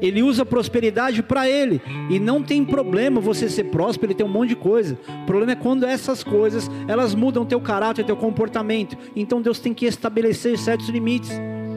[0.00, 1.82] Ele usa prosperidade para ele.
[2.08, 4.96] E não tem problema você ser próspero e ter um monte de coisa.
[5.22, 8.96] O problema é quando essas coisas, elas mudam teu caráter, teu comportamento.
[9.16, 11.32] Então Deus tem que estabelecer certos limites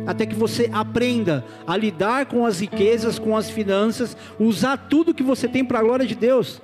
[0.10, 5.22] até que você aprenda a lidar com as riquezas, com as finanças, usar tudo que
[5.22, 6.60] você tem para a glória de Deus,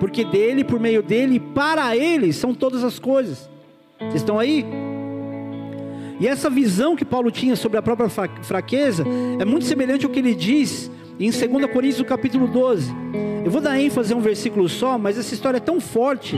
[0.00, 3.48] porque dele, por meio dele, para ele são todas as coisas.
[3.96, 4.66] Vocês estão aí?
[6.18, 8.08] E essa visão que Paulo tinha sobre a própria
[8.42, 9.04] fraqueza
[9.38, 12.92] é muito semelhante ao que ele diz em 2 Coríntios capítulo 12.
[13.44, 16.36] Eu vou dar ênfase a um versículo só, mas essa história é tão forte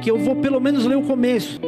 [0.00, 1.60] que eu vou pelo menos ler o começo.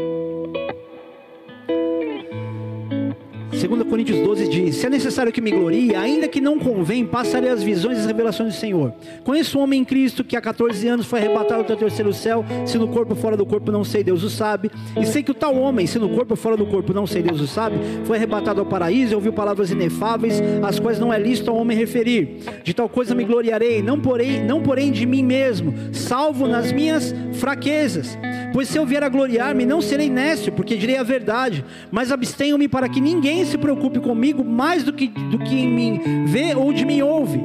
[3.67, 7.51] 2 Coríntios 12 diz: Se é necessário que me glorie, ainda que não convém, passarei
[7.51, 8.95] as visões e as revelações do Senhor.
[9.23, 12.79] Conheço um homem em Cristo que há 14 anos foi arrebatado do terceiro céu, se
[12.79, 14.71] no corpo ou fora do corpo não sei, Deus o sabe.
[14.99, 17.23] E sei que o tal homem, se no corpo ou fora do corpo não sei,
[17.23, 21.19] Deus o sabe, foi arrebatado ao paraíso e ouviu palavras inefáveis, as quais não é
[21.19, 22.39] lícito ao homem referir.
[22.65, 27.15] De tal coisa me gloriarei, não porém, não porém de mim mesmo, salvo nas minhas
[27.35, 28.17] fraquezas.
[28.53, 32.67] Pois se eu vier a gloriar-me, não serei nécio, porque direi a verdade, mas abstenho-me
[32.67, 36.73] para que ninguém se preocupe comigo mais do que, do que em mim vê ou
[36.73, 37.41] de mim ouve.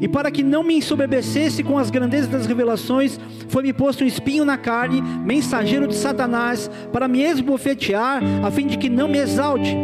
[0.00, 4.44] E para que não me ensoberbecesse com as grandezas das revelações, foi-me posto um espinho
[4.44, 9.74] na carne, mensageiro de Satanás, para me esbofetear, a fim de que não me exalte.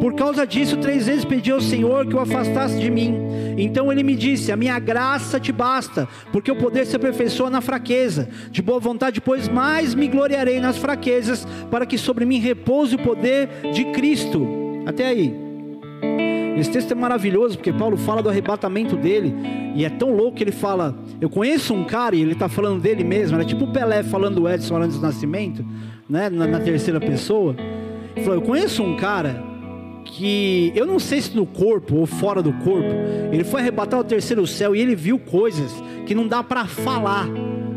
[0.00, 3.16] Por causa disso, três vezes pedi ao Senhor que o afastasse de mim.
[3.56, 7.60] Então ele me disse: A minha graça te basta, porque o poder se aperfeiçoa na
[7.60, 8.28] fraqueza.
[8.50, 12.98] De boa vontade, pois mais me gloriarei nas fraquezas, para que sobre mim repouse o
[12.98, 14.63] poder de Cristo.
[14.86, 15.34] Até aí.
[16.56, 19.34] Esse texto é maravilhoso porque Paulo fala do arrebatamento dele
[19.74, 22.80] e é tão louco que ele fala: Eu conheço um cara e ele está falando
[22.80, 23.36] dele mesmo.
[23.36, 25.64] Era tipo o Pelé falando do Edson antes do nascimento,
[26.08, 27.56] né, na, na terceira pessoa.
[28.14, 29.42] Ele falou: Eu conheço um cara
[30.04, 32.94] que eu não sei se no corpo ou fora do corpo,
[33.32, 35.72] ele foi arrebatado ao terceiro céu e ele viu coisas
[36.06, 37.26] que não dá para falar,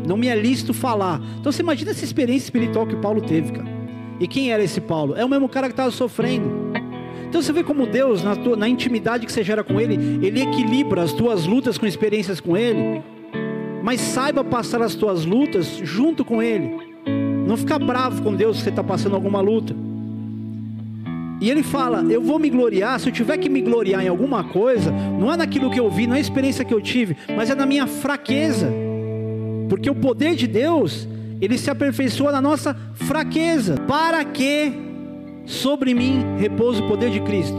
[0.06, 1.20] não me é lícito falar.
[1.40, 3.78] Então você imagina essa experiência espiritual que Paulo teve, cara.
[4.20, 5.16] E quem era esse Paulo?
[5.16, 6.57] É o mesmo cara que estava sofrendo.
[7.28, 9.94] Então você vê como Deus, na, tua, na intimidade que você gera com Ele,
[10.26, 13.02] Ele equilibra as tuas lutas com experiências com Ele,
[13.82, 16.70] mas saiba passar as tuas lutas junto com Ele.
[17.46, 19.74] Não fica bravo com Deus se você está passando alguma luta.
[21.40, 22.98] E ele fala: Eu vou me gloriar.
[22.98, 26.06] Se eu tiver que me gloriar em alguma coisa, não é naquilo que eu vi,
[26.06, 28.70] não é a experiência que eu tive, mas é na minha fraqueza.
[29.68, 31.06] Porque o poder de Deus,
[31.40, 33.76] ele se aperfeiçoa na nossa fraqueza.
[33.86, 34.87] Para que
[35.48, 37.56] sobre mim repousa o poder de Cristo.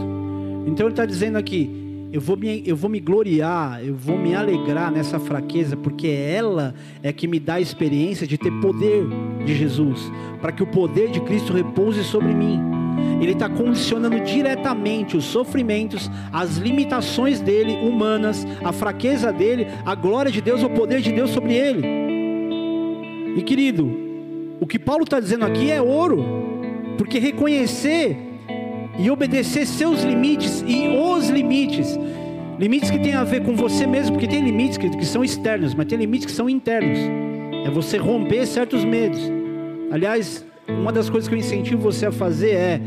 [0.66, 4.34] Então ele está dizendo aqui: eu vou, me, eu vou me gloriar, eu vou me
[4.34, 9.04] alegrar nessa fraqueza, porque ela é que me dá a experiência de ter poder
[9.44, 12.60] de Jesus, para que o poder de Cristo repouse sobre mim.
[13.20, 20.30] Ele está condicionando diretamente os sofrimentos, as limitações dele, humanas, a fraqueza dele, a glória
[20.30, 21.86] de Deus, o poder de Deus sobre ele.
[23.36, 23.90] E querido,
[24.60, 26.49] o que Paulo está dizendo aqui é ouro.
[26.96, 28.16] Porque reconhecer
[28.98, 31.98] e obedecer seus limites e os limites,
[32.58, 35.74] limites que tem a ver com você mesmo, porque tem limites que, que são externos,
[35.74, 36.98] mas tem limites que são internos.
[37.64, 39.20] É você romper certos medos.
[39.90, 42.80] Aliás, uma das coisas que eu incentivo você a fazer é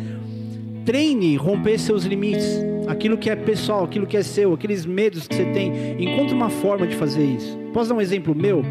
[0.86, 5.36] treine romper seus limites, aquilo que é pessoal, aquilo que é seu, aqueles medos que
[5.36, 5.72] você tem.
[6.00, 7.58] Encontre uma forma de fazer isso.
[7.74, 8.64] Posso dar um exemplo meu?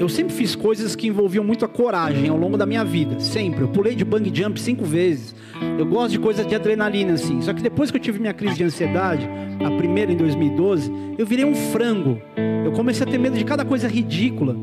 [0.00, 3.60] Eu sempre fiz coisas que envolviam muito a coragem ao longo da minha vida, sempre.
[3.60, 5.34] Eu pulei de bang jump cinco vezes.
[5.78, 7.42] Eu gosto de coisas de adrenalina assim.
[7.42, 9.28] Só que depois que eu tive minha crise de ansiedade,
[9.62, 12.18] a primeira em 2012, eu virei um frango.
[12.64, 14.56] Eu comecei a ter medo de cada coisa ridícula.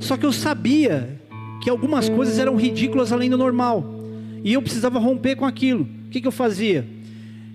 [0.00, 1.20] Só que eu sabia
[1.62, 3.84] que algumas coisas eram ridículas além do normal.
[4.42, 5.86] E eu precisava romper com aquilo.
[6.06, 6.88] O que, que eu fazia?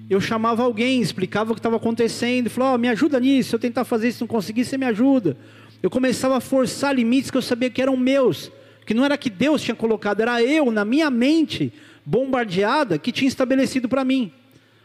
[0.07, 3.55] Eu chamava alguém, explicava o que estava acontecendo, e falava: oh, me ajuda nisso, se
[3.55, 5.35] eu tentar fazer isso não conseguir, você me ajuda.
[5.81, 8.51] Eu começava a forçar limites que eu sabia que eram meus,
[8.85, 11.71] que não era que Deus tinha colocado, era eu, na minha mente,
[12.05, 14.31] bombardeada, que tinha estabelecido para mim.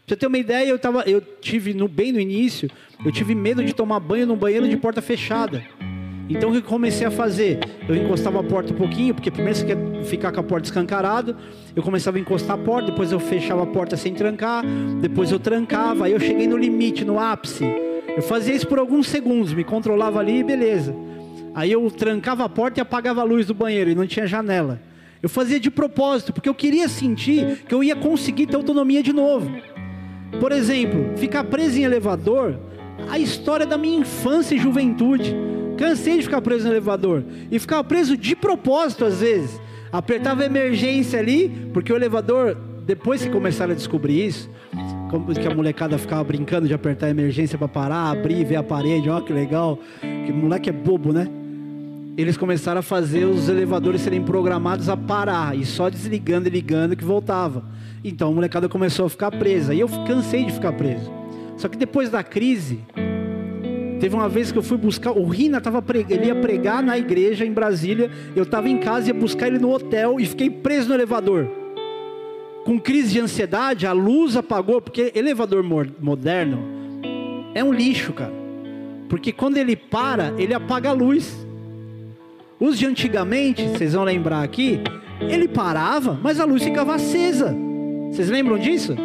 [0.07, 2.71] Pra você ter uma ideia, eu, tava, eu tive, no, bem no início,
[3.05, 5.65] eu tive medo de tomar banho num banheiro de porta fechada.
[6.29, 7.59] Então o que eu comecei a fazer?
[7.89, 11.37] Eu encostava a porta um pouquinho, porque primeiro você quer ficar com a porta escancarada.
[11.75, 14.65] Eu começava a encostar a porta, depois eu fechava a porta sem trancar,
[15.01, 17.65] depois eu trancava, aí eu cheguei no limite, no ápice.
[18.17, 20.95] Eu fazia isso por alguns segundos, me controlava ali e beleza.
[21.55, 24.81] Aí eu trancava a porta e apagava a luz do banheiro e não tinha janela.
[25.23, 29.13] Eu fazia de propósito, porque eu queria sentir que eu ia conseguir ter autonomia de
[29.13, 29.51] novo.
[30.41, 32.59] Por exemplo, ficar preso em elevador,
[33.09, 35.37] a história da minha infância e juventude.
[35.77, 39.61] Cansei de ficar preso no elevador e ficava preso de propósito às vezes.
[39.91, 42.57] Apertava emergência ali, porque o elevador,
[42.87, 44.49] depois que começaram a descobrir isso,
[45.39, 49.21] que a molecada ficava brincando de apertar emergência para parar, abrir, ver a parede, ó
[49.21, 49.79] que legal.
[50.01, 51.29] Que moleque é bobo, né?
[52.17, 56.97] Eles começaram a fazer os elevadores serem programados a parar e só desligando e ligando
[56.97, 57.65] que voltava.
[58.05, 61.11] Então a molecada começou a ficar presa e eu cansei de ficar preso.
[61.57, 62.81] Só que depois da crise,
[64.03, 67.47] teve uma vez que eu fui buscar, o Rina tava ele ia pregar na igreja
[67.47, 70.95] em Brasília, eu estava em casa ia buscar ele no hotel e fiquei preso no
[70.95, 71.49] elevador.
[72.65, 76.59] com crise de ansiedade, a luz apagou, porque elevador moderno
[77.55, 78.33] é um lixo, cara.
[79.09, 81.47] Porque quando ele para, ele apaga a luz.
[82.59, 84.81] Os de antigamente, vocês vão lembrar aqui,
[85.21, 87.55] ele parava, mas a luz ficava acesa.
[88.11, 88.97] Vocês lembram disso?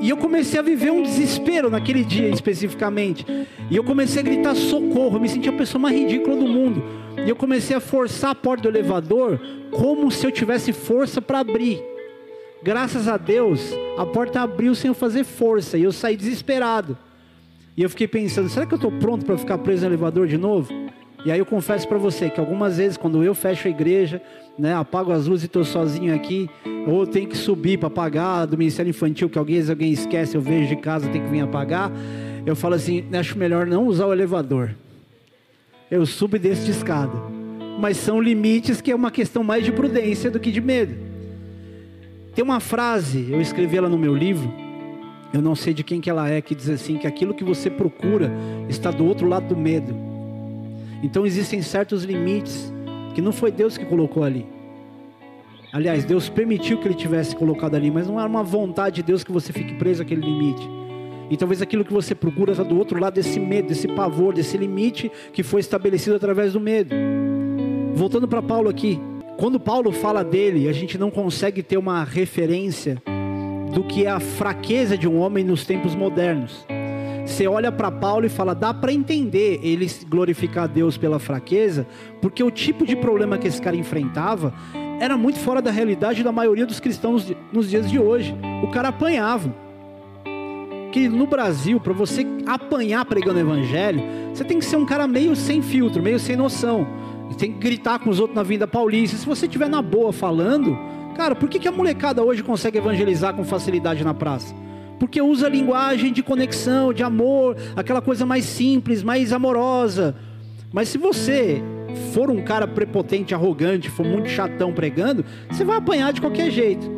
[0.00, 3.24] E eu comecei a viver um desespero naquele dia especificamente.
[3.70, 5.16] E eu comecei a gritar socorro.
[5.16, 6.82] Eu me sentia a pessoa mais ridícula do mundo.
[7.24, 9.40] E eu comecei a forçar a porta do elevador
[9.70, 11.82] como se eu tivesse força para abrir.
[12.62, 15.78] Graças a Deus, a porta abriu sem eu fazer força.
[15.78, 16.96] E eu saí desesperado.
[17.76, 20.36] E eu fiquei pensando: será que eu estou pronto para ficar preso no elevador de
[20.36, 20.72] novo?
[21.24, 24.22] E aí eu confesso para você que algumas vezes, quando eu fecho a igreja,
[24.58, 26.48] né, apago as luzes e estou sozinho aqui,
[26.86, 30.68] ou tenho que subir para apagar do Ministério Infantil, que alguém, alguém esquece, eu vejo
[30.68, 31.90] de casa, tem que vir apagar.
[32.44, 34.74] Eu falo assim: acho melhor não usar o elevador.
[35.90, 37.16] Eu subo e escada.
[37.78, 40.94] Mas são limites que é uma questão mais de prudência do que de medo.
[42.34, 44.52] Tem uma frase, eu escrevi ela no meu livro,
[45.32, 47.68] eu não sei de quem que ela é, que diz assim: que aquilo que você
[47.68, 48.30] procura
[48.68, 49.94] está do outro lado do medo.
[51.02, 52.72] Então existem certos limites
[53.16, 54.44] que não foi Deus que colocou ali.
[55.72, 59.24] Aliás, Deus permitiu que ele tivesse colocado ali, mas não era uma vontade de Deus
[59.24, 60.68] que você fique preso àquele limite.
[61.30, 64.58] E talvez aquilo que você procura está do outro lado desse medo, desse pavor, desse
[64.58, 66.94] limite que foi estabelecido através do medo.
[67.94, 69.00] Voltando para Paulo aqui,
[69.38, 73.02] quando Paulo fala dele, a gente não consegue ter uma referência
[73.72, 76.66] do que é a fraqueza de um homem nos tempos modernos.
[77.26, 81.84] Você olha para Paulo e fala, dá para entender ele glorificar a Deus pela fraqueza,
[82.22, 84.54] porque o tipo de problema que esse cara enfrentava
[85.00, 88.34] era muito fora da realidade da maioria dos cristãos nos dias de hoje.
[88.62, 89.52] O cara apanhava.
[90.92, 94.00] Que no Brasil, para você apanhar pregando evangelho,
[94.32, 96.86] você tem que ser um cara meio sem filtro, meio sem noção.
[97.36, 99.16] Tem que gritar com os outros na vinda paulista.
[99.16, 100.78] Se você estiver na boa falando,
[101.16, 104.54] cara, por que, que a molecada hoje consegue evangelizar com facilidade na praça?
[104.98, 110.14] Porque usa linguagem de conexão, de amor, aquela coisa mais simples, mais amorosa.
[110.72, 111.62] Mas se você
[112.12, 116.96] for um cara prepotente, arrogante, for muito chatão pregando, você vai apanhar de qualquer jeito.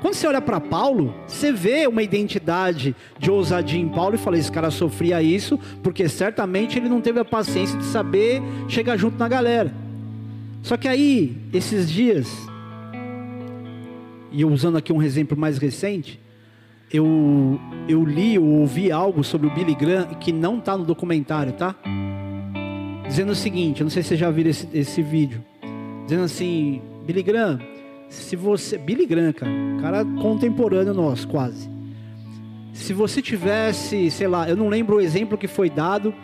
[0.00, 4.38] Quando você olha para Paulo, você vê uma identidade de ousadia em Paulo e fala:
[4.38, 9.18] esse cara sofria isso, porque certamente ele não teve a paciência de saber chegar junto
[9.18, 9.72] na galera.
[10.62, 12.28] Só que aí, esses dias,
[14.32, 16.18] e usando aqui um exemplo mais recente,
[16.92, 21.52] eu, eu li ou ouvi algo sobre o Billy Graham que não está no documentário,
[21.52, 21.74] tá?
[23.06, 25.44] Dizendo o seguinte, eu não sei se você já viu esse, esse vídeo.
[26.04, 27.60] Dizendo assim, Billy Graham,
[28.08, 28.76] se você...
[28.76, 31.70] Billy Graham, cara, cara contemporâneo nosso, quase.
[32.72, 36.14] Se você tivesse, sei lá, eu não lembro o exemplo que foi dado,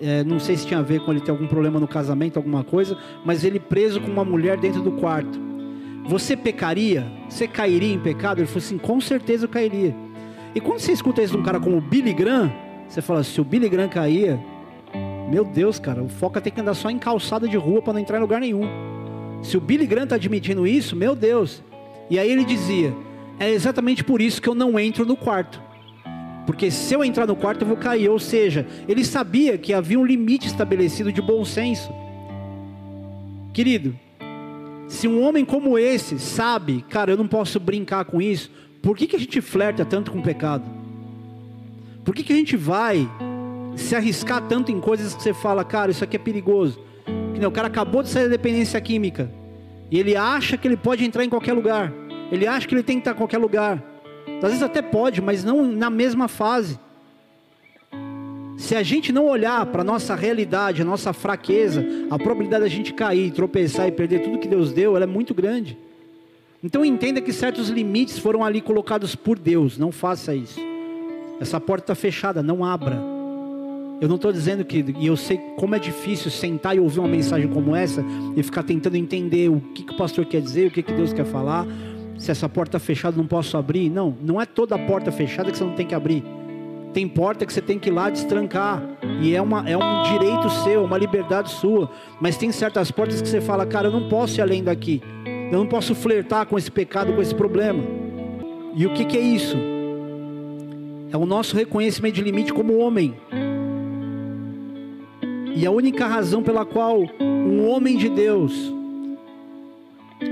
[0.00, 2.64] é, não sei se tinha a ver com ele ter algum problema no casamento, alguma
[2.64, 5.49] coisa, mas ele preso com uma mulher dentro do quarto.
[6.06, 7.06] Você pecaria?
[7.28, 8.40] Você cairia em pecado?
[8.40, 9.94] Ele falou assim: com certeza eu cairia.
[10.54, 12.52] E quando você escuta isso de um cara como o Billy Graham,
[12.88, 14.40] você fala: se o Billy Graham caía,
[15.30, 18.00] meu Deus, cara, o foca tem que andar só em calçada de rua para não
[18.00, 18.62] entrar em lugar nenhum.
[19.42, 21.62] Se o Billy Graham está admitindo isso, meu Deus.
[22.08, 22.94] E aí ele dizia:
[23.38, 25.62] é exatamente por isso que eu não entro no quarto.
[26.46, 28.08] Porque se eu entrar no quarto eu vou cair.
[28.08, 31.92] Ou seja, ele sabia que havia um limite estabelecido de bom senso.
[33.52, 33.96] Querido,
[34.90, 38.50] se um homem como esse sabe, cara, eu não posso brincar com isso,
[38.82, 40.68] por que, que a gente flerta tanto com o pecado?
[42.04, 43.08] Por que, que a gente vai
[43.76, 46.80] se arriscar tanto em coisas que você fala, cara, isso aqui é perigoso?
[47.32, 49.30] Que o cara acabou de sair da dependência química
[49.92, 51.92] e ele acha que ele pode entrar em qualquer lugar,
[52.32, 53.80] ele acha que ele tem que estar em qualquer lugar.
[54.42, 56.80] Às vezes até pode, mas não na mesma fase.
[58.60, 62.68] Se a gente não olhar para a nossa realidade, a nossa fraqueza, a probabilidade da
[62.68, 65.78] gente cair, tropeçar e perder tudo que Deus deu, ela é muito grande.
[66.62, 69.78] Então entenda que certos limites foram ali colocados por Deus.
[69.78, 70.60] Não faça isso.
[71.40, 73.02] Essa porta está fechada, não abra.
[73.98, 77.08] Eu não estou dizendo que, e eu sei como é difícil sentar e ouvir uma
[77.08, 78.04] mensagem como essa
[78.36, 81.14] e ficar tentando entender o que, que o pastor quer dizer, o que, que Deus
[81.14, 81.66] quer falar.
[82.18, 83.88] Se essa porta está fechada, não posso abrir.
[83.88, 86.22] Não, não é toda a porta fechada que você não tem que abrir.
[86.92, 88.82] Tem porta que você tem que ir lá destrancar.
[89.20, 91.90] E é, uma, é um direito seu, uma liberdade sua.
[92.20, 95.00] Mas tem certas portas que você fala, cara, eu não posso ir além daqui.
[95.52, 97.82] Eu não posso flertar com esse pecado, com esse problema.
[98.74, 99.56] E o que, que é isso?
[101.12, 103.14] É o nosso reconhecimento de limite como homem.
[105.54, 108.72] E a única razão pela qual um homem de Deus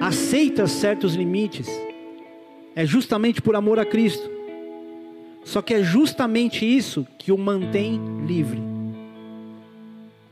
[0.00, 1.68] aceita certos limites
[2.76, 4.37] é justamente por amor a Cristo.
[5.48, 8.60] Só que é justamente isso que o mantém livre.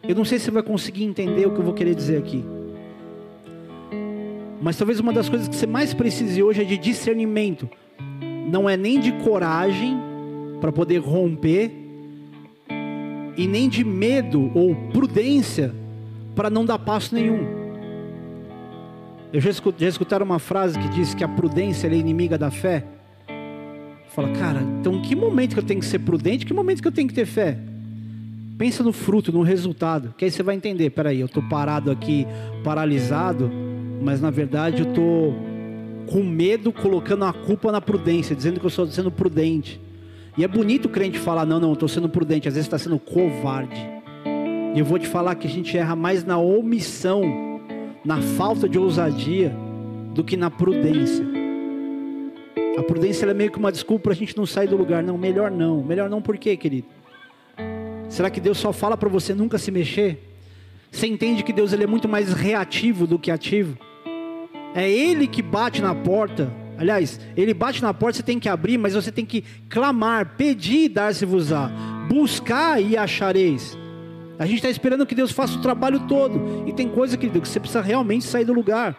[0.07, 2.45] Eu não sei se você vai conseguir entender o que eu vou querer dizer aqui.
[4.61, 7.67] Mas talvez uma das coisas que você mais precise hoje é de discernimento.
[8.51, 9.99] Não é nem de coragem
[10.61, 11.73] para poder romper,
[13.39, 15.75] e nem de medo ou prudência
[16.35, 17.47] para não dar passo nenhum.
[19.33, 22.51] Eu já, escut, já escutaram uma frase que diz que a prudência é inimiga da
[22.51, 22.85] fé?
[24.17, 26.47] Fala, cara, então que momento que eu tenho que ser prudente?
[26.47, 27.59] Que momento que eu tenho que ter fé?
[28.57, 30.89] Pensa no fruto, no resultado, que aí você vai entender.
[30.89, 32.27] Peraí, eu estou parado aqui,
[32.65, 33.51] paralisado,
[34.01, 35.35] mas na verdade eu estou
[36.07, 39.79] com medo, colocando a culpa na prudência, dizendo que eu estou sendo prudente.
[40.39, 42.99] E é bonito o crente falar: não, não, estou sendo prudente, às vezes está sendo
[42.99, 43.87] covarde.
[44.75, 47.61] E eu vou te falar que a gente erra mais na omissão,
[48.03, 49.55] na falta de ousadia,
[50.15, 51.36] do que na prudência.
[52.77, 55.03] A prudência é meio que uma desculpa para a gente não sair do lugar.
[55.03, 55.83] Não, melhor não.
[55.83, 56.87] Melhor não por quê, querido?
[58.09, 60.19] Será que Deus só fala para você nunca se mexer?
[60.91, 63.77] Você entende que Deus ele é muito mais reativo do que ativo?
[64.75, 66.53] É Ele que bate na porta.
[66.79, 70.85] Aliás, Ele bate na porta, você tem que abrir, mas você tem que clamar, pedir
[70.85, 71.71] e dar-se-vos-á.
[72.09, 73.77] Buscar e achareis.
[74.39, 76.65] A gente está esperando que Deus faça o trabalho todo.
[76.67, 78.99] E tem coisa, querido, que você precisa realmente sair do lugar.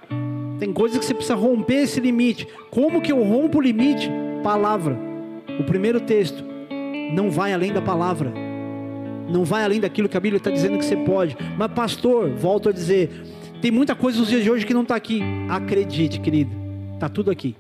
[0.60, 2.48] Tem coisa que você precisa romper esse limite.
[2.70, 4.10] Como que eu rompo o limite?
[4.44, 4.98] Palavra.
[5.60, 6.44] O primeiro texto.
[7.14, 8.48] Não vai além da palavra
[9.30, 11.38] não vai além daquilo que a Bíblia está dizendo que você pode.
[11.58, 13.10] Mas, pastor, volto a dizer,
[13.62, 15.22] tem muita coisa nos dias de hoje que não está aqui.
[15.50, 16.52] Acredite, querido,
[16.94, 17.56] está tudo aqui.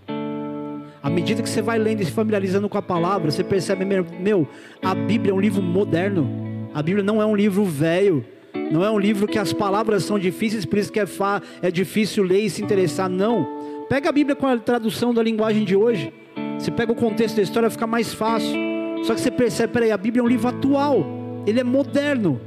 [1.01, 4.47] À medida que você vai lendo e se familiarizando com a palavra, você percebe, meu,
[4.81, 6.27] a Bíblia é um livro moderno.
[6.73, 8.25] A Bíblia não é um livro velho.
[8.71, 11.71] Não é um livro que as palavras são difíceis, por isso que é, fa, é
[11.71, 13.09] difícil ler e se interessar.
[13.09, 13.47] Não.
[13.89, 16.13] Pega a Bíblia com a tradução da linguagem de hoje.
[16.57, 18.57] Você pega o contexto da história, fica mais fácil.
[19.03, 22.41] Só que você percebe, peraí, a Bíblia é um livro atual ele é moderno.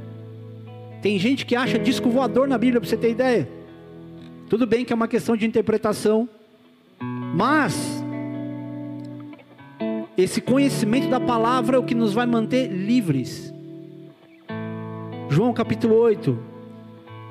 [1.01, 3.49] Tem gente que acha disco voador na Bíblia, para você ter ideia.
[4.47, 6.29] Tudo bem que é uma questão de interpretação,
[7.35, 8.03] mas
[10.15, 13.50] esse conhecimento da palavra é o que nos vai manter livres.
[15.31, 16.37] João capítulo 8,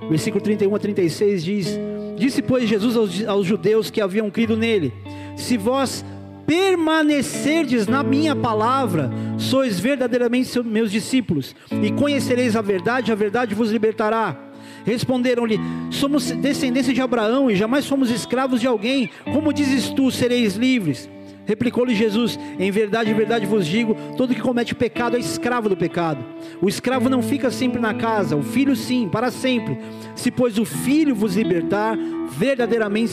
[0.08, 1.78] versículo 31 a 36 diz:
[2.16, 4.90] Disse, pois, Jesus aos, aos judeus que haviam crido nele:
[5.36, 6.02] Se vós
[6.46, 13.70] permanecerdes na minha palavra, sois verdadeiramente meus discípulos, e conhecereis a verdade, a verdade vos
[13.70, 14.34] libertará.
[14.82, 19.10] Responderam-lhe: Somos descendência de Abraão e jamais fomos escravos de alguém.
[19.30, 21.06] Como dizes tu, sereis livres?
[21.50, 25.76] Replicou-lhe Jesus: Em verdade, em verdade vos digo: todo que comete pecado é escravo do
[25.76, 26.24] pecado.
[26.62, 29.76] O escravo não fica sempre na casa, o filho sim, para sempre.
[30.14, 31.98] Se, pois, o filho vos libertar,
[32.30, 33.10] verdadeiramente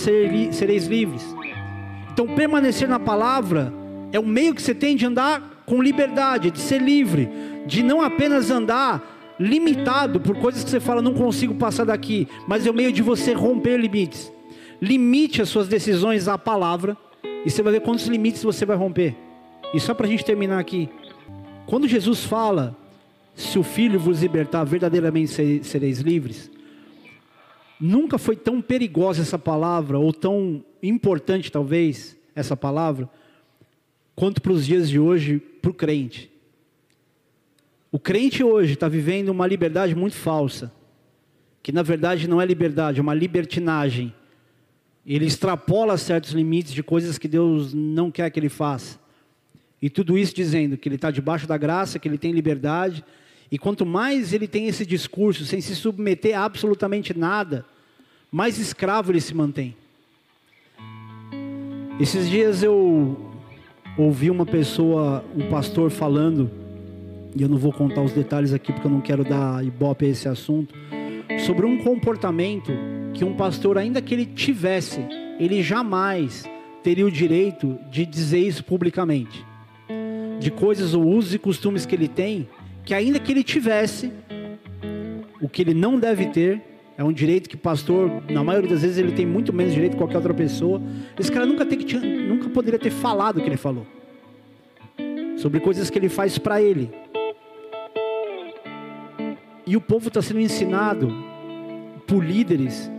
[0.51, 1.25] sereis livres.
[2.13, 3.73] Então, permanecer na palavra
[4.11, 7.27] é o meio que você tem de andar com liberdade, de ser livre,
[7.65, 12.67] de não apenas andar limitado por coisas que você fala, não consigo passar daqui, mas
[12.67, 14.31] é o meio de você romper limites.
[14.79, 16.95] Limite as suas decisões à palavra,
[17.47, 19.15] e você vai ver quantos limites você vai romper.
[19.73, 20.89] E só para a gente terminar aqui,
[21.65, 22.75] quando Jesus fala,
[23.33, 26.51] se o Filho vos libertar, verdadeiramente sereis livres,
[27.79, 33.09] nunca foi tão perigosa essa palavra, ou tão importante, talvez, essa palavra,
[34.13, 36.29] quanto para os dias de hoje, para o crente.
[37.89, 40.69] O crente hoje está vivendo uma liberdade muito falsa,
[41.63, 44.13] que na verdade não é liberdade, é uma libertinagem.
[45.07, 48.99] Ele extrapola certos limites de coisas que Deus não quer que ele faça.
[49.81, 53.05] E tudo isso dizendo que ele está debaixo da graça, que ele tem liberdade.
[53.49, 57.65] E quanto mais ele tem esse discurso, sem se submeter a absolutamente nada,
[58.29, 59.77] mais escravo ele se mantém.
[62.01, 63.31] Esses dias eu
[63.97, 66.51] ouvi uma pessoa, um pastor falando,
[67.33, 70.09] e eu não vou contar os detalhes aqui porque eu não quero dar ibope a
[70.09, 70.75] esse assunto,
[71.45, 72.73] sobre um comportamento
[73.17, 75.03] que um pastor, ainda que ele tivesse,
[75.39, 76.45] ele jamais
[76.83, 79.43] teria o direito de dizer isso publicamente.
[80.39, 82.47] De coisas ou usos e costumes que ele tem,
[82.85, 84.11] que ainda que ele tivesse,
[85.41, 86.61] o que ele não deve ter,
[86.95, 89.97] é um direito que pastor, na maioria das vezes, ele tem muito menos direito que
[89.97, 90.79] qualquer outra pessoa.
[91.19, 93.85] Esse cara nunca, tem que, nunca poderia ter falado o que ele falou.
[95.37, 96.91] Sobre coisas que ele faz para ele.
[99.65, 101.11] E o povo está sendo ensinado
[102.05, 102.91] por líderes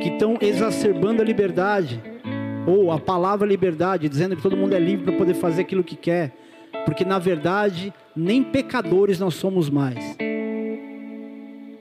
[0.00, 2.00] que estão exacerbando a liberdade.
[2.66, 5.96] Ou a palavra liberdade, dizendo que todo mundo é livre para poder fazer aquilo que
[5.96, 6.34] quer.
[6.84, 10.16] Porque na verdade, nem pecadores nós somos mais.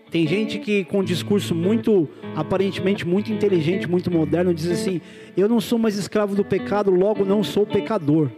[0.10, 5.02] Tem gente que com um discurso muito, aparentemente muito inteligente, muito moderno, diz assim:
[5.36, 8.30] Eu não sou mais escravo do pecado, logo não sou pecador.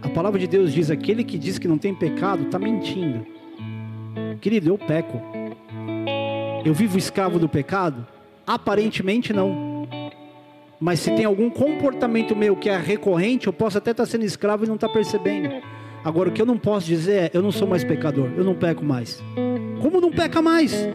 [0.00, 3.26] A palavra de Deus diz: aquele que diz que não tem pecado está mentindo.
[4.40, 5.33] Querido, eu peco.
[6.64, 8.06] Eu vivo escravo do pecado?
[8.46, 9.86] Aparentemente não.
[10.80, 14.64] Mas se tem algum comportamento meu que é recorrente, eu posso até estar sendo escravo
[14.64, 15.50] e não estar percebendo.
[16.02, 18.54] Agora, o que eu não posso dizer é: eu não sou mais pecador, eu não
[18.54, 19.22] peco mais.
[19.82, 20.88] Como não peca mais?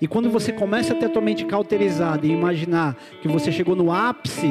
[0.00, 3.76] E quando você começa a ter a tua mente cauterizada e imaginar que você chegou
[3.76, 4.48] no ápice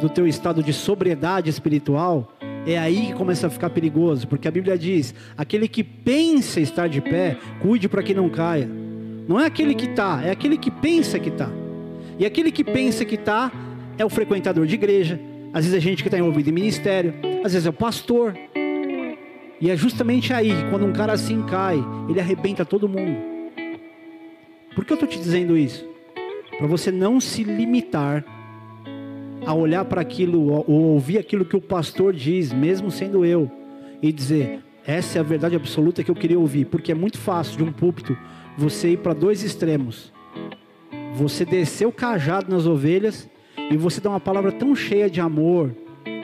[0.00, 2.32] do teu estado de sobriedade espiritual,
[2.66, 6.86] é aí que começa a ficar perigoso, porque a Bíblia diz: aquele que pensa estar
[6.86, 8.87] de pé, cuide para que não caia.
[9.28, 11.50] Não é aquele que está, é aquele que pensa que está.
[12.18, 13.52] E aquele que pensa que está
[13.98, 15.20] é o frequentador de igreja,
[15.52, 17.12] às vezes é gente que está envolvido em ministério,
[17.44, 18.34] às vezes é o pastor.
[19.60, 23.18] E é justamente aí, quando um cara assim cai, ele arrebenta todo mundo.
[24.74, 25.86] Por que eu estou te dizendo isso?
[26.56, 28.24] Para você não se limitar
[29.44, 33.50] a olhar para aquilo ou ouvir aquilo que o pastor diz, mesmo sendo eu,
[34.00, 37.58] e dizer: essa é a verdade absoluta que eu queria ouvir, porque é muito fácil
[37.58, 38.16] de um púlpito
[38.58, 40.12] você ir para dois extremos.
[41.14, 43.30] Você descer o cajado nas ovelhas
[43.70, 45.70] e você dar uma palavra tão cheia de amor,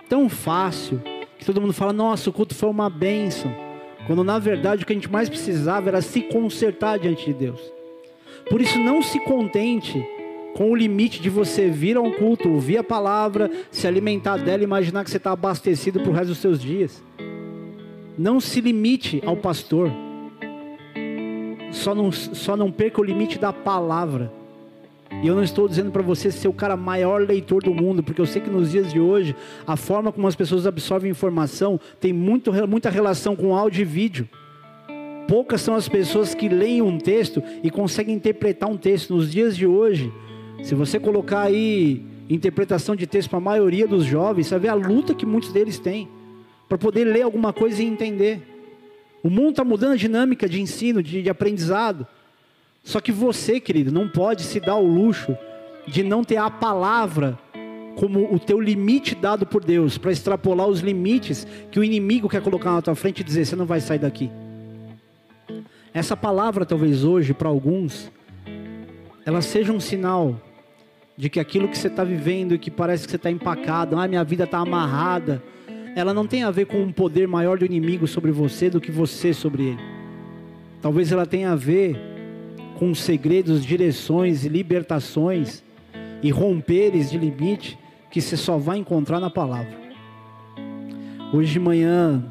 [0.08, 1.00] tão fácil,
[1.38, 3.54] que todo mundo fala: nossa, o culto foi uma bênção.
[4.08, 7.60] Quando na verdade o que a gente mais precisava era se consertar diante de Deus.
[8.50, 10.04] Por isso, não se contente
[10.54, 14.62] com o limite de você vir a um culto, ouvir a palavra, se alimentar dela
[14.62, 17.02] e imaginar que você está abastecido para o resto dos seus dias.
[18.18, 19.90] Não se limite ao pastor.
[21.74, 24.32] Só não, só não perca o limite da palavra.
[25.22, 28.20] E eu não estou dizendo para você ser o cara maior leitor do mundo, porque
[28.20, 29.34] eu sei que nos dias de hoje,
[29.66, 34.28] a forma como as pessoas absorvem informação tem muito, muita relação com áudio e vídeo.
[35.26, 39.14] Poucas são as pessoas que leem um texto e conseguem interpretar um texto.
[39.14, 40.12] Nos dias de hoje,
[40.62, 44.74] se você colocar aí interpretação de texto para a maioria dos jovens, você vê a
[44.74, 46.08] luta que muitos deles têm
[46.68, 48.53] para poder ler alguma coisa e entender.
[49.24, 52.06] O mundo está mudando a dinâmica de ensino, de, de aprendizado.
[52.82, 55.34] Só que você, querido, não pode se dar o luxo
[55.88, 57.38] de não ter a palavra
[57.96, 62.42] como o teu limite dado por Deus, para extrapolar os limites que o inimigo quer
[62.42, 64.30] colocar na tua frente e dizer: você não vai sair daqui.
[65.94, 68.12] Essa palavra, talvez hoje, para alguns,
[69.24, 70.38] ela seja um sinal
[71.16, 74.06] de que aquilo que você está vivendo e que parece que você está empacado, ah,
[74.06, 75.42] minha vida está amarrada,
[75.94, 78.90] ela não tem a ver com um poder maior do inimigo sobre você do que
[78.90, 79.80] você sobre ele.
[80.82, 81.98] Talvez ela tenha a ver
[82.78, 85.62] com segredos, direções libertações
[86.22, 87.78] e romperes de limite
[88.10, 89.84] que você só vai encontrar na palavra.
[91.32, 92.24] Hoje de manhã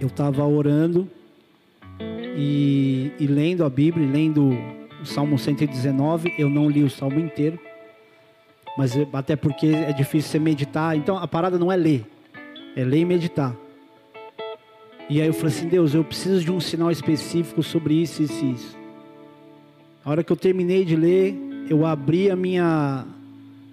[0.00, 1.08] eu estava orando
[2.36, 4.50] e, e lendo a Bíblia, lendo
[5.02, 7.58] o Salmo 119, eu não li o Salmo inteiro,
[8.76, 12.06] mas até porque é difícil você meditar, então a parada não é ler,
[12.76, 13.56] é ler e meditar.
[15.08, 18.44] E aí eu falei assim, Deus, eu preciso de um sinal específico sobre isso, isso
[18.44, 18.78] e isso.
[20.04, 21.34] A hora que eu terminei de ler,
[21.68, 23.04] eu abri a minha,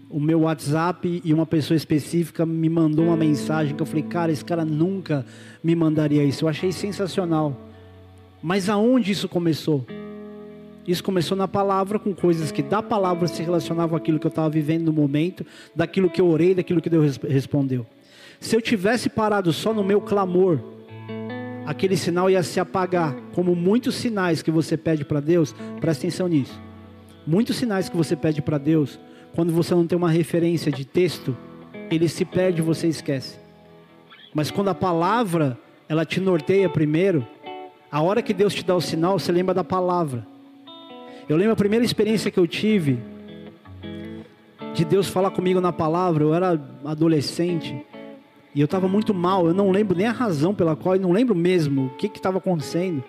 [0.10, 4.32] o meu WhatsApp e uma pessoa específica me mandou uma mensagem que eu falei, cara,
[4.32, 5.26] esse cara nunca
[5.64, 6.45] me mandaria isso.
[6.45, 7.56] Eu achei sensacional.
[8.41, 9.86] Mas aonde isso começou?
[10.88, 14.50] Isso começou na palavra, com coisas que da palavra se relacionavam aquilo que eu estava
[14.50, 15.45] vivendo no momento,
[15.76, 17.86] daquilo que eu orei, daquilo que Deus respondeu.
[18.39, 20.59] Se eu tivesse parado só no meu clamor,
[21.65, 26.27] aquele sinal ia se apagar, como muitos sinais que você pede para Deus, presta atenção
[26.27, 26.59] nisso.
[27.25, 28.99] Muitos sinais que você pede para Deus,
[29.35, 31.35] quando você não tem uma referência de texto,
[31.91, 33.38] ele se perde e você esquece.
[34.33, 35.57] Mas quando a palavra,
[35.89, 37.27] ela te norteia primeiro,
[37.91, 40.25] a hora que Deus te dá o sinal, você lembra da palavra.
[41.27, 42.99] Eu lembro a primeira experiência que eu tive
[44.73, 46.23] de Deus falar comigo na palavra.
[46.23, 47.85] Eu era adolescente
[48.58, 49.45] e eu estava muito mal.
[49.45, 52.39] Eu não lembro nem a razão pela qual, eu não lembro mesmo o que estava
[52.39, 53.03] acontecendo.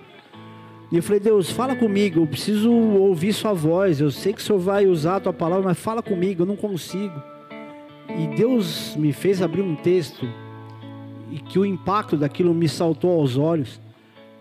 [0.92, 3.98] E eu falei, Deus, fala comigo, eu preciso ouvir Sua voz.
[3.98, 6.54] Eu sei que o Senhor vai usar a Tua palavra, mas fala comigo, eu não
[6.54, 7.14] consigo.
[8.10, 10.28] E Deus me fez abrir um texto
[11.32, 13.80] e que o impacto daquilo me saltou aos olhos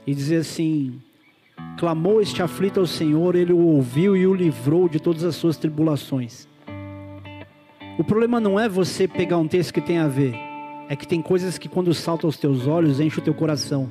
[0.06, 1.00] e dizer assim:
[1.80, 5.56] clamou este aflito ao Senhor, ele o ouviu e o livrou de todas as suas
[5.56, 6.50] tribulações.
[7.98, 10.47] O problema não é você pegar um texto que tem a ver,
[10.90, 13.90] é que tem coisas que quando saltam aos teus olhos, enche o teu coração.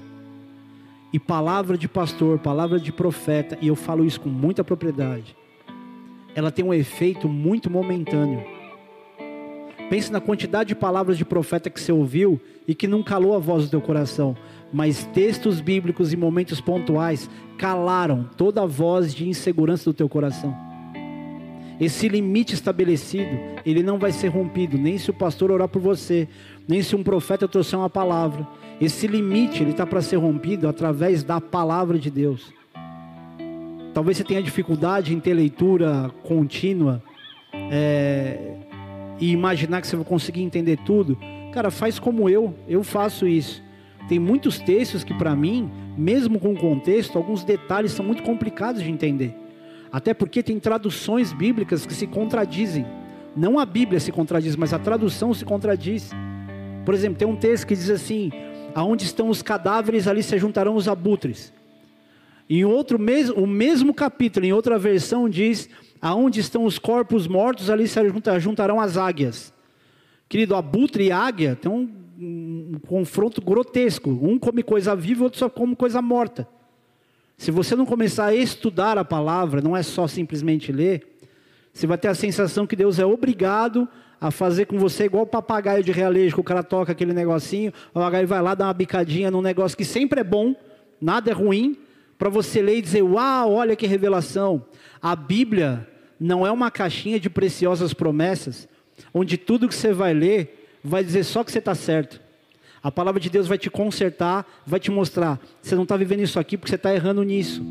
[1.12, 5.36] E palavra de pastor, palavra de profeta, e eu falo isso com muita propriedade,
[6.34, 8.44] ela tem um efeito muito momentâneo.
[9.88, 13.38] Pense na quantidade de palavras de profeta que você ouviu e que não calou a
[13.38, 14.36] voz do teu coração
[14.72, 20.54] mas textos bíblicos e momentos pontuais calaram toda a voz de insegurança do teu coração.
[21.78, 26.26] Esse limite estabelecido, ele não vai ser rompido, nem se o pastor orar por você,
[26.68, 28.46] nem se um profeta trouxer uma palavra.
[28.80, 32.52] Esse limite, ele está para ser rompido através da palavra de Deus.
[33.94, 37.02] talvez você tenha dificuldade em ter leitura contínua
[37.70, 38.56] é,
[39.18, 41.16] e imaginar que você vai conseguir entender tudo.
[41.52, 43.62] Cara, faz como eu, eu faço isso.
[44.08, 48.90] Tem muitos textos que, para mim, mesmo com contexto, alguns detalhes são muito complicados de
[48.90, 49.34] entender.
[49.90, 52.84] Até porque tem traduções bíblicas que se contradizem.
[53.34, 56.10] Não a Bíblia se contradiz, mas a tradução se contradiz.
[56.86, 58.30] Por exemplo, tem um texto que diz assim:
[58.72, 61.52] Aonde estão os cadáveres, ali se juntarão os abutres.
[62.48, 65.68] Em outro mesmo, o mesmo capítulo, em outra versão, diz:
[66.00, 68.00] Aonde estão os corpos mortos, ali se
[68.38, 69.52] juntarão as águias.
[70.28, 74.08] Querido, abutre e águia tem um, um, confronto grotesco.
[74.10, 76.48] Um come coisa viva, o outro só come coisa morta.
[77.36, 81.18] Se você não começar a estudar a palavra, não é só simplesmente ler,
[81.72, 83.88] você vai ter a sensação que Deus é obrigado
[84.20, 87.72] a fazer com você igual o papagaio de realejo, que o cara toca aquele negocinho,
[87.90, 90.54] o papagaio vai lá dar uma bicadinha num negócio que sempre é bom,
[91.00, 91.76] nada é ruim,
[92.18, 94.64] para você ler e dizer: Uau, olha que revelação.
[95.02, 95.86] A Bíblia
[96.18, 98.66] não é uma caixinha de preciosas promessas,
[99.12, 102.20] onde tudo que você vai ler vai dizer só que você está certo.
[102.82, 106.40] A palavra de Deus vai te consertar, vai te mostrar: você não está vivendo isso
[106.40, 107.62] aqui porque você está errando nisso.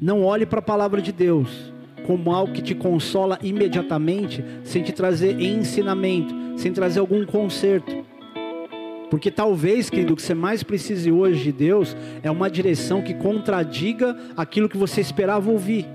[0.00, 1.73] Não olhe para a palavra de Deus
[2.06, 8.04] como algo que te consola imediatamente, sem te trazer ensinamento, sem trazer algum conserto.
[9.10, 13.14] Porque talvez, querido, o que você mais precise hoje de Deus é uma direção que
[13.14, 15.86] contradiga aquilo que você esperava ouvir.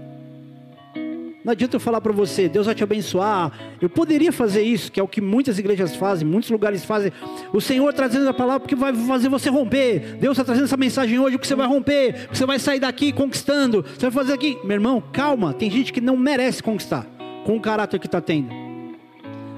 [1.49, 3.51] Não adianta eu falar para você, Deus vai te abençoar.
[3.81, 7.11] Eu poderia fazer isso, que é o que muitas igrejas fazem, muitos lugares fazem.
[7.51, 10.17] O Senhor trazendo a palavra porque vai fazer você romper.
[10.19, 13.11] Deus está trazendo essa mensagem hoje porque você vai romper, porque você vai sair daqui
[13.11, 13.83] conquistando.
[13.83, 15.51] Você vai fazer aqui, meu irmão, calma.
[15.51, 17.07] Tem gente que não merece conquistar
[17.43, 18.49] com o caráter que está tendo.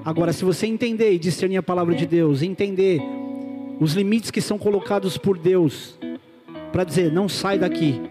[0.06, 3.02] Agora, se você entender e discernir a palavra de Deus, entender
[3.82, 6.00] os limites que são colocados por Deus
[6.72, 8.02] para dizer não sai daqui,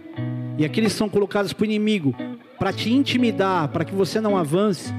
[0.59, 2.15] e aqueles são colocados para o inimigo
[2.61, 4.93] para te intimidar, para que você não avance,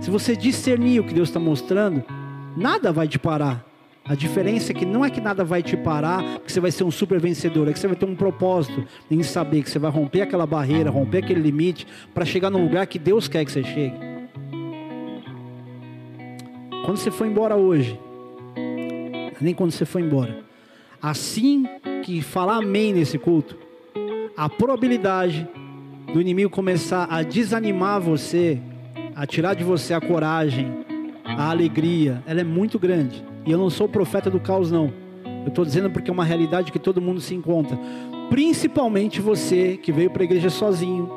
[0.00, 2.04] se você discernir o que Deus está mostrando,
[2.56, 3.66] nada vai te parar.
[4.04, 6.84] A diferença é que não é que nada vai te parar, que você vai ser
[6.84, 9.90] um super vencedor, é que você vai ter um propósito em saber que você vai
[9.90, 13.64] romper aquela barreira, romper aquele limite, para chegar no lugar que Deus quer que você
[13.64, 13.96] chegue.
[16.84, 17.98] Quando você for embora hoje,
[19.40, 20.44] nem quando você foi embora,
[21.02, 21.66] assim
[22.04, 23.58] que falar amém nesse culto,
[24.36, 25.48] a probabilidade
[26.12, 28.60] do inimigo começar a desanimar você,
[29.16, 30.84] a tirar de você a coragem,
[31.24, 33.24] a alegria, ela é muito grande.
[33.46, 34.92] E eu não sou profeta do caos, não.
[35.42, 37.78] Eu estou dizendo porque é uma realidade que todo mundo se encontra.
[38.28, 41.10] Principalmente você que veio para a igreja sozinho,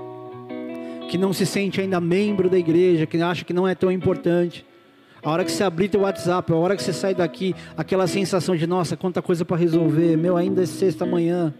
[1.09, 4.65] que não se sente ainda membro da igreja, que acha que não é tão importante.
[5.21, 8.55] A hora que você abrir teu WhatsApp, a hora que você sai daqui, aquela sensação
[8.55, 11.53] de nossa, quanta coisa para resolver, meu, ainda é sexta manhã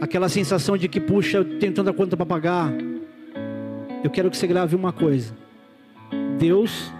[0.00, 2.72] aquela sensação de que, puxa, eu tenho tanta conta para pagar.
[4.02, 5.36] Eu quero que você grave uma coisa:
[6.38, 6.90] Deus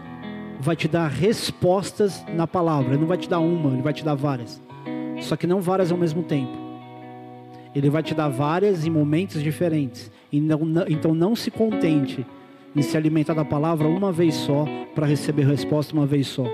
[0.60, 4.04] vai te dar respostas na palavra, Ele não vai te dar uma, Ele vai te
[4.04, 4.60] dar várias,
[5.20, 6.52] só que não várias ao mesmo tempo.
[7.74, 10.10] Ele vai te dar várias em momentos diferentes.
[10.32, 12.26] Então não se contente
[12.74, 16.44] em se alimentar da palavra uma vez só para receber resposta uma vez só.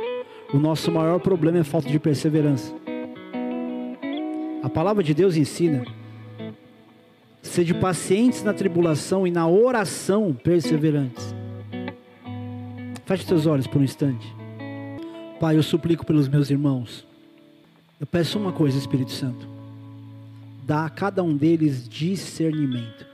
[0.53, 2.73] O nosso maior problema é falta de perseverança.
[4.67, 5.85] A palavra de Deus ensina
[7.41, 11.33] Sede pacientes na tribulação e na oração perseverantes.
[13.05, 14.27] Feche seus olhos por um instante.
[15.39, 17.07] Pai, eu suplico pelos meus irmãos.
[18.01, 19.49] Eu peço uma coisa, Espírito Santo.
[20.64, 23.07] Dá a cada um deles discernimento.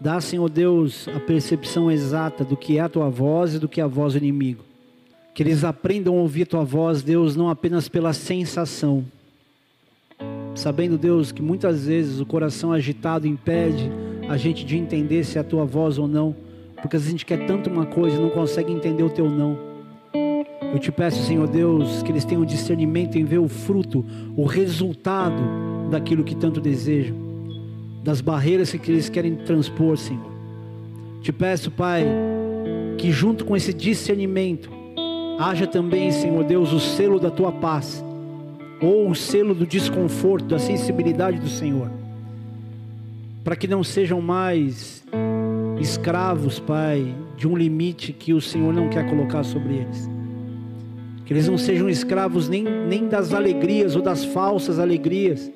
[0.00, 3.80] Dá, Senhor Deus, a percepção exata do que é a tua voz e do que
[3.80, 4.64] é a voz do inimigo.
[5.32, 9.04] Que eles aprendam a ouvir a tua voz, Deus, não apenas pela sensação,
[10.54, 13.90] sabendo, Deus, que muitas vezes o coração agitado impede
[14.28, 16.34] a gente de entender se é a tua voz ou não,
[16.80, 19.58] porque a gente quer tanto uma coisa e não consegue entender o teu não.
[20.72, 24.04] Eu te peço, Senhor Deus, que eles tenham discernimento em ver o fruto,
[24.36, 25.40] o resultado
[25.90, 27.16] daquilo que tanto desejam,
[28.02, 30.32] das barreiras que eles querem transpor, Senhor.
[31.20, 32.04] Te peço, Pai,
[32.98, 34.70] que junto com esse discernimento,
[35.38, 38.04] haja também, Senhor Deus, o selo da tua paz
[38.80, 41.90] ou o selo do desconforto, da sensibilidade do Senhor,
[43.42, 45.04] para que não sejam mais
[45.80, 50.08] escravos, Pai, de um limite que o Senhor não quer colocar sobre eles.
[51.24, 55.50] Que eles não sejam escravos nem, nem das alegrias ou das falsas alegrias,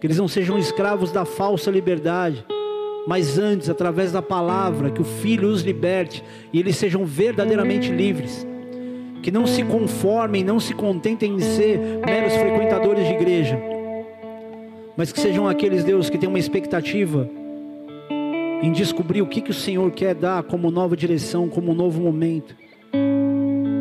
[0.00, 2.44] que eles não sejam escravos da falsa liberdade,
[3.06, 8.46] mas antes, através da palavra, que o Filho os liberte e eles sejam verdadeiramente livres
[9.22, 13.60] que não se conformem, não se contentem em ser meros frequentadores de igreja,
[14.96, 17.28] mas que sejam aqueles, Deus, que têm uma expectativa
[18.62, 22.54] em descobrir o que, que o Senhor quer dar como nova direção, como novo momento.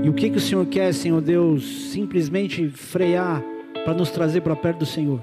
[0.03, 3.43] E o que, que o Senhor quer, Senhor Deus, simplesmente frear
[3.83, 5.21] para nos trazer para perto do Senhor.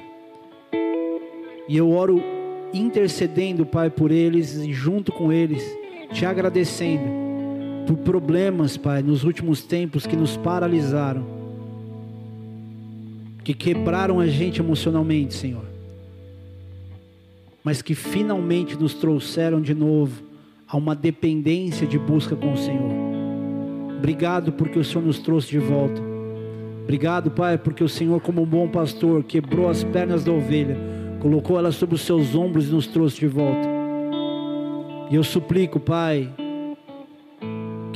[1.69, 2.23] E eu oro
[2.73, 5.62] intercedendo, Pai, por eles e junto com eles,
[6.12, 7.26] te agradecendo
[7.87, 11.24] por problemas, Pai, nos últimos tempos que nos paralisaram,
[13.45, 15.64] que quebraram a gente emocionalmente, Senhor,
[17.62, 20.22] mas que finalmente nos trouxeram de novo
[20.68, 22.93] a uma dependência de busca com o Senhor.
[23.99, 26.03] Obrigado porque o Senhor nos trouxe de volta.
[26.82, 31.59] Obrigado, Pai, porque o Senhor, como um bom pastor, quebrou as pernas da ovelha colocou
[31.59, 33.68] ela sobre os seus ombros e nos trouxe de volta.
[35.11, 36.32] E eu suplico, Pai,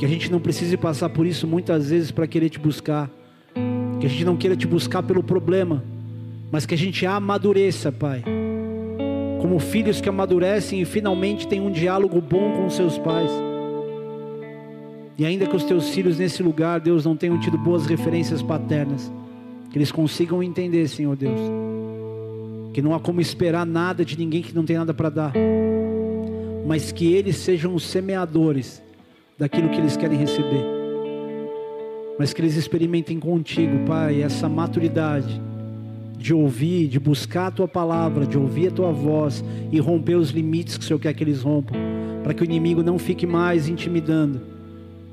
[0.01, 3.07] que a gente não precise passar por isso muitas vezes para querer te buscar,
[3.99, 5.83] que a gente não queira te buscar pelo problema,
[6.51, 8.23] mas que a gente amadureça, Pai,
[9.39, 13.29] como filhos que amadurecem e finalmente têm um diálogo bom com seus pais.
[15.19, 19.13] E ainda que os teus filhos nesse lugar, Deus, não tenham tido boas referências paternas,
[19.69, 21.39] que eles consigam entender, Senhor Deus
[22.73, 25.33] que não há como esperar nada de ninguém que não tem nada para dar,
[26.65, 28.81] mas que eles sejam os semeadores
[29.41, 30.63] daquilo que eles querem receber,
[32.19, 35.41] mas que eles experimentem contigo, Pai, essa maturidade
[36.15, 40.29] de ouvir, de buscar a tua palavra, de ouvir a tua voz e romper os
[40.29, 41.75] limites que o Senhor quer que eles rompam,
[42.21, 44.39] para que o inimigo não fique mais intimidando,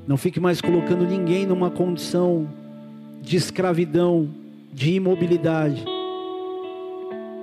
[0.07, 2.47] não fique mais colocando ninguém numa condição
[3.23, 4.29] de escravidão,
[4.71, 5.83] de imobilidade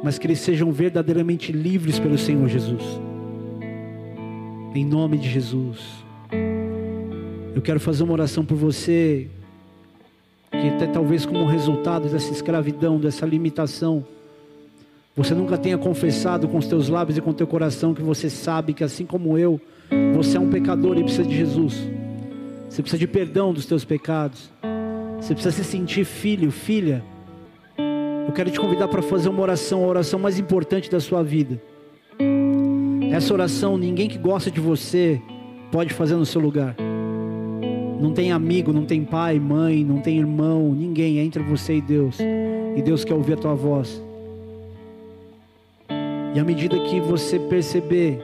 [0.04, 2.82] mas que eles sejam verdadeiramente livres pelo Senhor Jesus.
[4.72, 6.05] Em nome de Jesus.
[7.56, 9.26] Eu quero fazer uma oração por você,
[10.52, 14.06] que até talvez como resultado dessa escravidão, dessa limitação,
[15.16, 18.30] você nunca tenha confessado com os teus lábios e com o teu coração que você
[18.30, 19.60] sabe que assim como eu,
[20.14, 21.74] você é um pecador e precisa de Jesus.
[22.68, 24.52] Você precisa de perdão dos teus pecados.
[25.18, 27.02] Você precisa se sentir filho, filha
[28.26, 31.62] eu quero te convidar para fazer uma oração, a oração mais importante da sua vida.
[33.12, 35.22] Essa oração, ninguém que gosta de você
[35.70, 36.74] pode fazer no seu lugar.
[38.00, 41.80] Não tem amigo, não tem pai, mãe, não tem irmão, ninguém, é entre você e
[41.80, 42.18] Deus.
[42.76, 44.02] E Deus quer ouvir a tua voz.
[46.34, 48.18] E à medida que você perceber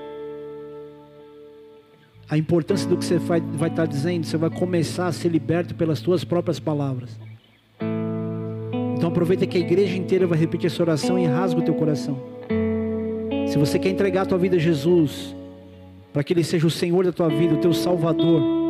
[2.28, 5.74] a importância do que você vai, vai estar dizendo, você vai começar a ser liberto
[5.74, 7.18] pelas tuas próprias palavras.
[8.96, 12.18] Então aproveita que a igreja inteira vai repetir essa oração e rasga o teu coração.
[13.48, 15.34] Se você quer entregar a tua vida a Jesus,
[16.12, 18.61] para que Ele seja o Senhor da tua vida, o teu Salvador,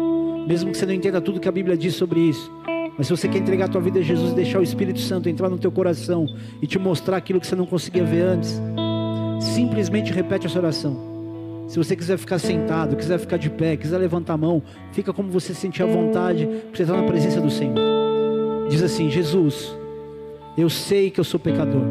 [0.46, 2.50] mesmo que você não entenda tudo que a Bíblia diz sobre isso,
[2.96, 5.48] mas se você quer entregar a tua vida a Jesus deixar o Espírito Santo entrar
[5.48, 6.26] no teu coração
[6.60, 8.60] e te mostrar aquilo que você não conseguia ver antes,
[9.40, 11.12] simplesmente repete essa oração.
[11.68, 14.62] Se você quiser ficar sentado, quiser ficar de pé, quiser levantar a mão,
[14.92, 17.74] fica como você sentir a vontade, porque você está na presença do Senhor.
[18.68, 19.74] Diz assim: Jesus,
[20.56, 21.82] eu sei que eu sou pecador,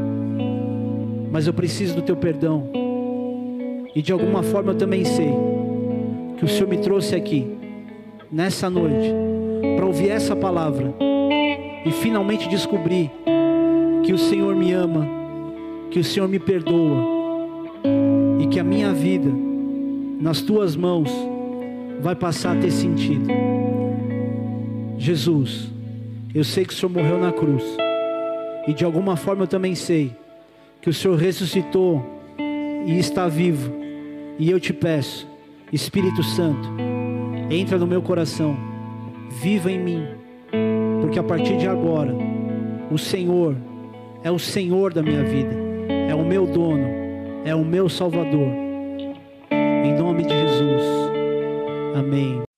[1.32, 2.70] mas eu preciso do teu perdão.
[3.96, 5.32] E de alguma forma eu também sei
[6.38, 7.48] que o Senhor me trouxe aqui,
[8.32, 9.14] nessa noite,
[9.76, 10.94] para ouvir essa palavra
[11.86, 13.12] e finalmente descobrir
[14.04, 15.06] que o Senhor me ama,
[15.90, 17.04] que o Senhor me perdoa
[18.40, 19.30] e que a minha vida
[20.20, 21.12] nas tuas mãos
[22.00, 23.28] vai passar a ter sentido.
[24.98, 25.70] Jesus,
[26.34, 27.64] eu sei que o Senhor morreu na cruz
[28.68, 30.16] e de alguma forma eu também sei
[30.82, 32.04] que o Senhor ressuscitou
[32.86, 33.72] e está vivo.
[34.40, 35.28] E eu te peço,
[35.72, 36.68] Espírito Santo,
[37.52, 38.56] entra no meu coração,
[39.30, 40.08] viva em mim,
[41.02, 42.16] porque a partir de agora,
[42.90, 43.56] o Senhor
[44.24, 45.56] é o Senhor da minha vida,
[46.10, 46.86] é o meu dono,
[47.44, 48.48] é o meu Salvador.
[49.52, 50.84] Em nome de Jesus.
[51.96, 52.51] Amém.